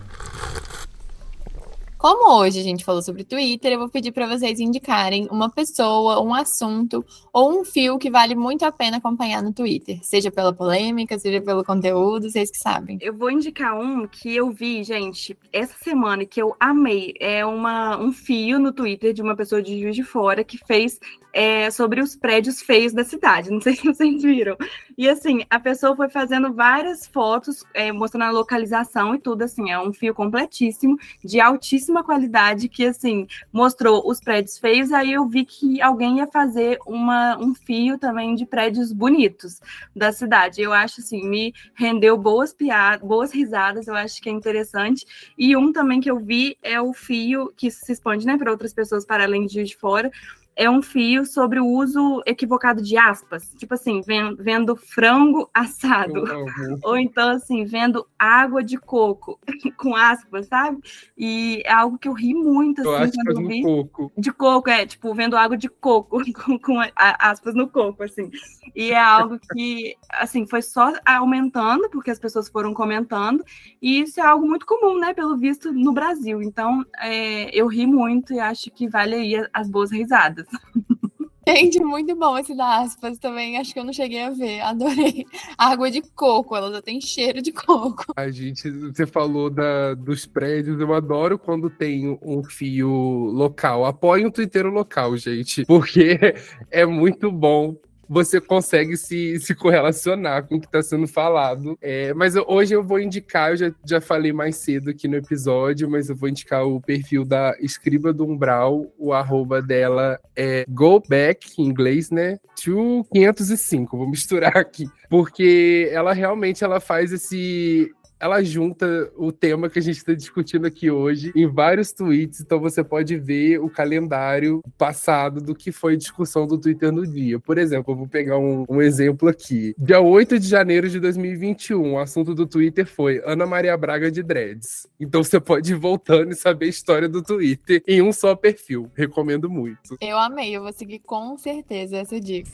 Como 2.02 2.36
hoje 2.36 2.58
a 2.58 2.64
gente 2.64 2.84
falou 2.84 3.00
sobre 3.00 3.22
Twitter, 3.22 3.70
eu 3.70 3.78
vou 3.78 3.88
pedir 3.88 4.10
para 4.10 4.26
vocês 4.26 4.58
indicarem 4.58 5.28
uma 5.30 5.48
pessoa, 5.48 6.20
um 6.20 6.34
assunto 6.34 7.06
ou 7.32 7.60
um 7.60 7.64
fio 7.64 7.96
que 7.96 8.10
vale 8.10 8.34
muito 8.34 8.64
a 8.64 8.72
pena 8.72 8.96
acompanhar 8.96 9.40
no 9.40 9.52
Twitter, 9.52 10.00
seja 10.02 10.28
pela 10.28 10.52
polêmica, 10.52 11.16
seja 11.16 11.40
pelo 11.40 11.62
conteúdo, 11.62 12.28
vocês 12.28 12.50
que 12.50 12.58
sabem. 12.58 12.98
Eu 13.00 13.16
vou 13.16 13.30
indicar 13.30 13.78
um 13.78 14.08
que 14.08 14.34
eu 14.34 14.50
vi, 14.50 14.82
gente, 14.82 15.38
essa 15.52 15.76
semana 15.80 16.26
que 16.26 16.42
eu 16.42 16.56
amei. 16.58 17.14
É 17.20 17.46
uma, 17.46 17.96
um 17.96 18.10
fio 18.10 18.58
no 18.58 18.72
Twitter 18.72 19.12
de 19.12 19.22
uma 19.22 19.36
pessoa 19.36 19.62
de 19.62 19.80
Juiz 19.80 19.94
de 19.94 20.02
Fora 20.02 20.42
que 20.42 20.58
fez 20.58 20.98
é, 21.32 21.70
sobre 21.70 22.00
os 22.00 22.16
prédios 22.16 22.60
feios 22.60 22.92
da 22.92 23.04
cidade. 23.04 23.48
Não 23.48 23.60
sei 23.60 23.76
se 23.76 23.84
vocês 23.84 24.20
viram. 24.20 24.56
E 24.96 25.08
assim, 25.08 25.44
a 25.48 25.58
pessoa 25.58 25.96
foi 25.96 26.08
fazendo 26.08 26.52
várias 26.52 27.06
fotos, 27.06 27.64
é, 27.72 27.90
mostrando 27.90 28.24
a 28.24 28.30
localização 28.30 29.14
e 29.14 29.18
tudo, 29.18 29.42
assim, 29.42 29.70
é 29.70 29.78
um 29.78 29.92
fio 29.92 30.14
completíssimo, 30.14 30.98
de 31.24 31.40
altíssima 31.40 32.04
qualidade, 32.04 32.68
que 32.68 32.84
assim, 32.84 33.26
mostrou 33.52 34.08
os 34.08 34.20
prédios 34.20 34.58
feios, 34.58 34.92
aí 34.92 35.12
eu 35.12 35.26
vi 35.26 35.44
que 35.44 35.80
alguém 35.80 36.18
ia 36.18 36.26
fazer 36.26 36.78
uma, 36.86 37.38
um 37.38 37.54
fio 37.54 37.98
também 37.98 38.34
de 38.34 38.44
prédios 38.44 38.92
bonitos 38.92 39.60
da 39.94 40.12
cidade. 40.12 40.60
Eu 40.60 40.72
acho 40.72 41.00
assim, 41.00 41.26
me 41.26 41.54
rendeu 41.74 42.16
boas 42.18 42.52
piadas, 42.52 43.06
boas 43.06 43.32
risadas, 43.32 43.86
eu 43.86 43.94
acho 43.94 44.20
que 44.20 44.28
é 44.28 44.32
interessante. 44.32 45.06
E 45.38 45.56
um 45.56 45.72
também 45.72 46.00
que 46.00 46.10
eu 46.10 46.18
vi 46.18 46.56
é 46.62 46.80
o 46.80 46.92
fio 46.92 47.52
que 47.56 47.70
se 47.70 47.92
expande 47.92 48.26
né, 48.26 48.36
para 48.36 48.50
outras 48.50 48.74
pessoas 48.74 49.06
para 49.06 49.24
além 49.24 49.46
de 49.46 49.62
de 49.62 49.76
Fora, 49.76 50.10
é 50.54 50.68
um 50.68 50.82
fio 50.82 51.24
sobre 51.24 51.58
o 51.58 51.66
uso 51.66 52.22
equivocado 52.26 52.82
de 52.82 52.96
aspas. 52.96 53.54
Tipo 53.56 53.74
assim, 53.74 54.02
vendo 54.38 54.76
frango 54.76 55.48
assado. 55.52 56.20
Uhum. 56.20 56.78
Ou 56.84 56.96
então, 56.96 57.30
assim, 57.30 57.64
vendo 57.64 58.06
água 58.18 58.62
de 58.62 58.76
coco, 58.76 59.38
com 59.76 59.96
aspas, 59.96 60.46
sabe? 60.46 60.78
E 61.16 61.62
é 61.64 61.72
algo 61.72 61.98
que 61.98 62.08
eu 62.08 62.12
ri 62.12 62.34
muito, 62.34 62.88
assim, 62.88 63.18
quando 63.24 63.40
eu 63.40 63.48
vi. 63.48 63.62
Coco. 63.62 64.12
De 64.16 64.32
coco, 64.32 64.70
é, 64.70 64.86
tipo, 64.86 65.14
vendo 65.14 65.36
água 65.36 65.56
de 65.56 65.68
coco, 65.68 66.18
com, 66.44 66.58
com 66.58 66.78
aspas 66.96 67.54
no 67.54 67.68
coco, 67.68 68.02
assim. 68.02 68.30
E 68.74 68.92
é 68.92 68.98
algo 68.98 69.38
que, 69.52 69.96
assim, 70.10 70.46
foi 70.46 70.62
só 70.62 70.92
aumentando, 71.04 71.88
porque 71.90 72.10
as 72.10 72.18
pessoas 72.18 72.48
foram 72.48 72.74
comentando. 72.74 73.44
E 73.80 74.00
isso 74.00 74.20
é 74.20 74.26
algo 74.26 74.46
muito 74.46 74.66
comum, 74.66 74.98
né, 74.98 75.14
pelo 75.14 75.36
visto, 75.36 75.72
no 75.72 75.92
Brasil. 75.92 76.42
Então, 76.42 76.84
é, 76.98 77.54
eu 77.56 77.66
ri 77.66 77.86
muito 77.86 78.32
e 78.32 78.40
acho 78.40 78.70
que 78.70 78.88
vale 78.88 79.14
aí 79.14 79.48
as 79.52 79.68
boas 79.68 79.90
risadas. 79.90 80.41
Gente, 81.48 81.80
muito 81.80 82.14
bom 82.14 82.38
esse 82.38 82.54
da 82.54 82.78
aspas 82.78 83.18
também. 83.18 83.58
Acho 83.58 83.72
que 83.72 83.80
eu 83.80 83.84
não 83.84 83.92
cheguei 83.92 84.22
a 84.22 84.30
ver. 84.30 84.60
Adorei. 84.60 85.26
Água 85.58 85.90
de 85.90 86.00
coco, 86.00 86.54
ela 86.54 86.70
já 86.70 86.80
tem 86.80 87.00
cheiro 87.00 87.42
de 87.42 87.50
coco. 87.50 88.04
A 88.16 88.30
gente, 88.30 88.70
você 88.70 89.06
falou 89.06 89.50
da, 89.50 89.94
dos 89.94 90.24
prédios, 90.24 90.80
eu 90.80 90.94
adoro 90.94 91.36
quando 91.38 91.68
tem 91.68 92.16
um 92.22 92.44
fio 92.44 92.88
local. 92.88 93.84
Apoie 93.84 94.24
um 94.24 94.30
Twitter 94.30 94.66
local, 94.66 95.16
gente, 95.16 95.64
porque 95.66 96.18
é 96.70 96.86
muito 96.86 97.30
bom 97.32 97.76
você 98.12 98.42
consegue 98.42 98.94
se, 98.94 99.40
se 99.40 99.54
correlacionar 99.54 100.46
com 100.46 100.56
o 100.56 100.60
que 100.60 100.66
está 100.66 100.82
sendo 100.82 101.06
falado. 101.06 101.78
É, 101.80 102.12
mas 102.12 102.36
eu, 102.36 102.44
hoje 102.46 102.74
eu 102.74 102.82
vou 102.82 103.00
indicar, 103.00 103.52
eu 103.52 103.56
já, 103.56 103.74
já 103.86 104.00
falei 104.02 104.34
mais 104.34 104.56
cedo 104.56 104.90
aqui 104.90 105.08
no 105.08 105.16
episódio, 105.16 105.88
mas 105.88 106.10
eu 106.10 106.14
vou 106.14 106.28
indicar 106.28 106.66
o 106.66 106.78
perfil 106.78 107.24
da 107.24 107.56
Escriba 107.58 108.12
do 108.12 108.26
Umbral, 108.26 108.92
o 108.98 109.14
arroba 109.14 109.62
dela 109.62 110.20
é 110.36 110.66
go 110.68 111.02
back, 111.08 111.54
em 111.58 111.64
inglês, 111.64 112.10
né? 112.10 112.38
To 112.62 113.02
505, 113.14 113.96
vou 113.96 114.06
misturar 114.06 114.58
aqui. 114.58 114.86
Porque 115.08 115.88
ela 115.90 116.12
realmente 116.12 116.62
ela 116.62 116.80
faz 116.80 117.12
esse 117.12 117.90
ela 118.22 118.40
junta 118.40 119.10
o 119.16 119.32
tema 119.32 119.68
que 119.68 119.80
a 119.80 119.82
gente 119.82 119.96
está 119.96 120.14
discutindo 120.14 120.64
aqui 120.64 120.88
hoje 120.88 121.32
em 121.34 121.44
vários 121.44 121.92
tweets, 121.92 122.40
então 122.40 122.60
você 122.60 122.84
pode 122.84 123.16
ver 123.16 123.58
o 123.58 123.68
calendário 123.68 124.62
passado 124.78 125.40
do 125.40 125.56
que 125.56 125.72
foi 125.72 125.96
discussão 125.96 126.46
do 126.46 126.56
Twitter 126.56 126.92
no 126.92 127.04
dia. 127.04 127.40
Por 127.40 127.58
exemplo, 127.58 127.92
eu 127.92 127.96
vou 127.96 128.06
pegar 128.06 128.38
um, 128.38 128.64
um 128.68 128.80
exemplo 128.80 129.28
aqui. 129.28 129.74
Dia 129.76 130.00
8 130.00 130.38
de 130.38 130.46
janeiro 130.46 130.88
de 130.88 131.00
2021, 131.00 131.94
o 131.94 131.98
assunto 131.98 132.32
do 132.32 132.46
Twitter 132.46 132.86
foi 132.86 133.20
Ana 133.26 133.44
Maria 133.44 133.76
Braga 133.76 134.08
de 134.08 134.22
Dreads. 134.22 134.86
Então 135.00 135.24
você 135.24 135.40
pode 135.40 135.72
ir 135.72 135.76
voltando 135.76 136.30
e 136.30 136.36
saber 136.36 136.66
a 136.66 136.68
história 136.68 137.08
do 137.08 137.22
Twitter 137.24 137.82
em 137.88 138.02
um 138.02 138.12
só 138.12 138.36
perfil. 138.36 138.88
Recomendo 138.94 139.50
muito. 139.50 139.96
Eu 140.00 140.16
amei, 140.16 140.56
eu 140.56 140.62
vou 140.62 140.72
seguir 140.72 141.00
com 141.00 141.36
certeza 141.36 141.96
essa 141.96 142.20
dica. 142.20 142.50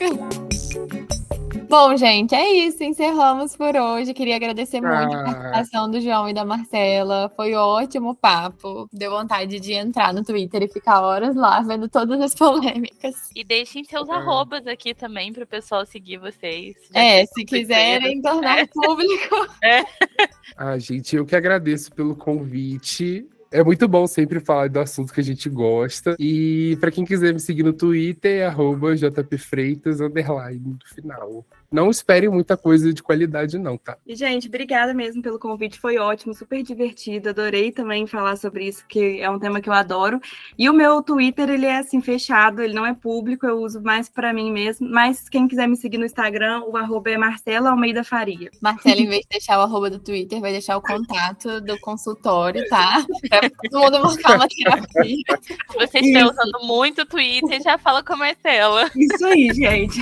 Bom, 1.69 1.95
gente, 1.99 2.35
é 2.35 2.51
isso. 2.51 2.83
Encerramos 2.83 3.55
por 3.55 3.77
hoje. 3.77 4.15
Queria 4.15 4.37
agradecer 4.37 4.79
ah. 4.79 4.81
muito 4.81 5.15
a 5.15 5.23
participação 5.23 5.91
do 5.91 6.01
João 6.01 6.27
e 6.27 6.33
da 6.33 6.43
Marcela. 6.43 7.31
Foi 7.37 7.53
ótimo 7.53 8.15
papo. 8.15 8.89
Deu 8.91 9.11
vontade 9.11 9.61
de 9.61 9.75
entrar 9.75 10.15
no 10.15 10.25
Twitter 10.25 10.63
e 10.63 10.69
ficar 10.69 11.03
horas 11.03 11.37
lá 11.37 11.61
vendo 11.61 11.87
todas 11.87 12.19
as 12.23 12.33
polêmicas. 12.35 13.31
E 13.37 13.45
deixem 13.45 13.85
seus 13.85 14.09
ah. 14.09 14.15
arrobas 14.15 14.67
aqui 14.67 14.95
também 14.95 15.31
para 15.31 15.45
o 15.45 15.47
pessoal 15.47 15.85
seguir 15.85 16.17
vocês. 16.17 16.75
É, 16.95 17.27
se 17.27 17.45
quiserem 17.45 18.23
tornar 18.23 18.61
é. 18.61 18.67
público. 18.67 19.49
É. 19.63 19.85
Ah, 20.57 20.79
gente, 20.79 21.17
eu 21.17 21.27
que 21.27 21.35
agradeço 21.35 21.93
pelo 21.93 22.15
convite. 22.15 23.27
É 23.51 23.63
muito 23.63 23.89
bom 23.89 24.07
sempre 24.07 24.41
falar 24.41 24.69
do 24.69 24.79
assunto 24.79 25.13
que 25.13 25.21
a 25.21 25.25
gente 25.25 25.49
gosta. 25.49 26.15
E 26.19 26.77
para 26.81 26.91
quem 26.91 27.05
quiser 27.05 27.35
me 27.35 27.41
seguir 27.41 27.65
no 27.65 27.73
Twitter, 27.73 28.41
é 28.41 28.47
arroba 28.47 28.97
jpfreitas, 28.97 30.01
underline, 30.01 30.61
no 30.61 30.95
final 30.95 31.45
não 31.71 31.91
esperem 31.91 32.29
muita 32.29 32.57
coisa 32.57 32.93
de 32.93 33.03
qualidade, 33.03 33.59
não, 33.59 33.77
tá? 33.77 33.97
E, 34.07 34.15
gente, 34.15 34.49
obrigada 34.49 34.95
mesmo 34.95 35.23
pelo 35.23 35.39
convite, 35.39 35.79
foi 35.79 35.99
ótimo, 35.99 36.35
super 36.35 36.63
divertido. 36.63 37.29
Adorei 37.29 37.71
também 37.71 38.07
falar 38.07 38.37
sobre 38.37 38.67
isso, 38.67 38.85
que 38.89 39.21
é 39.21 39.29
um 39.29 39.39
tema 39.39 39.61
que 39.61 39.69
eu 39.69 39.73
adoro. 39.73 40.21
E 40.59 40.69
o 40.69 40.73
meu 40.73 41.03
Twitter, 41.03 41.49
ele 41.51 41.67
é 41.67 41.79
assim, 41.79 42.01
fechado, 42.01 42.63
ele 42.63 42.75
não 42.75 42.87
é 42.87 42.95
público, 42.95 43.47
eu 43.47 43.59
uso 43.61 43.83
mais 43.83 44.09
para 44.09 44.33
mim 44.33 44.51
mesmo. 44.51 44.89
Mas 44.89 45.29
quem 45.29 45.47
quiser 45.47 45.69
me 45.69 45.77
seguir 45.77 45.99
no 45.99 46.07
Instagram, 46.07 46.63
o 46.65 46.77
arroba 46.77 47.11
é 47.11 47.19
Marcela 47.19 47.71
Almeida 47.71 48.03
Faria. 48.03 48.51
Marcela, 48.61 49.01
em 49.01 49.09
vez 49.09 49.23
de 49.23 49.29
deixar 49.31 49.59
o 49.59 49.63
arroba 49.63 49.91
do 49.91 49.99
Twitter, 49.99 50.41
vai 50.41 50.53
deixar 50.53 50.77
o 50.77 50.83
contato 50.83 51.61
do 51.61 51.79
consultório, 51.81 52.67
tá? 52.69 53.05
Pra 53.29 53.51
todo 53.71 53.99
mundo 53.99 54.19
marcar 54.23 54.37
uma 54.37 54.49
terapia. 54.49 55.41
Se 55.43 55.75
você 55.75 55.99
estiver 55.99 56.25
usando 56.25 56.67
muito 56.67 57.03
o 57.03 57.07
Twitter, 57.07 57.63
já 57.63 57.79
fala 57.79 58.03
com 58.03 58.15
a 58.15 58.17
Marcela. 58.17 58.91
Isso 58.97 59.27
aí, 59.27 59.53
gente. 59.53 60.01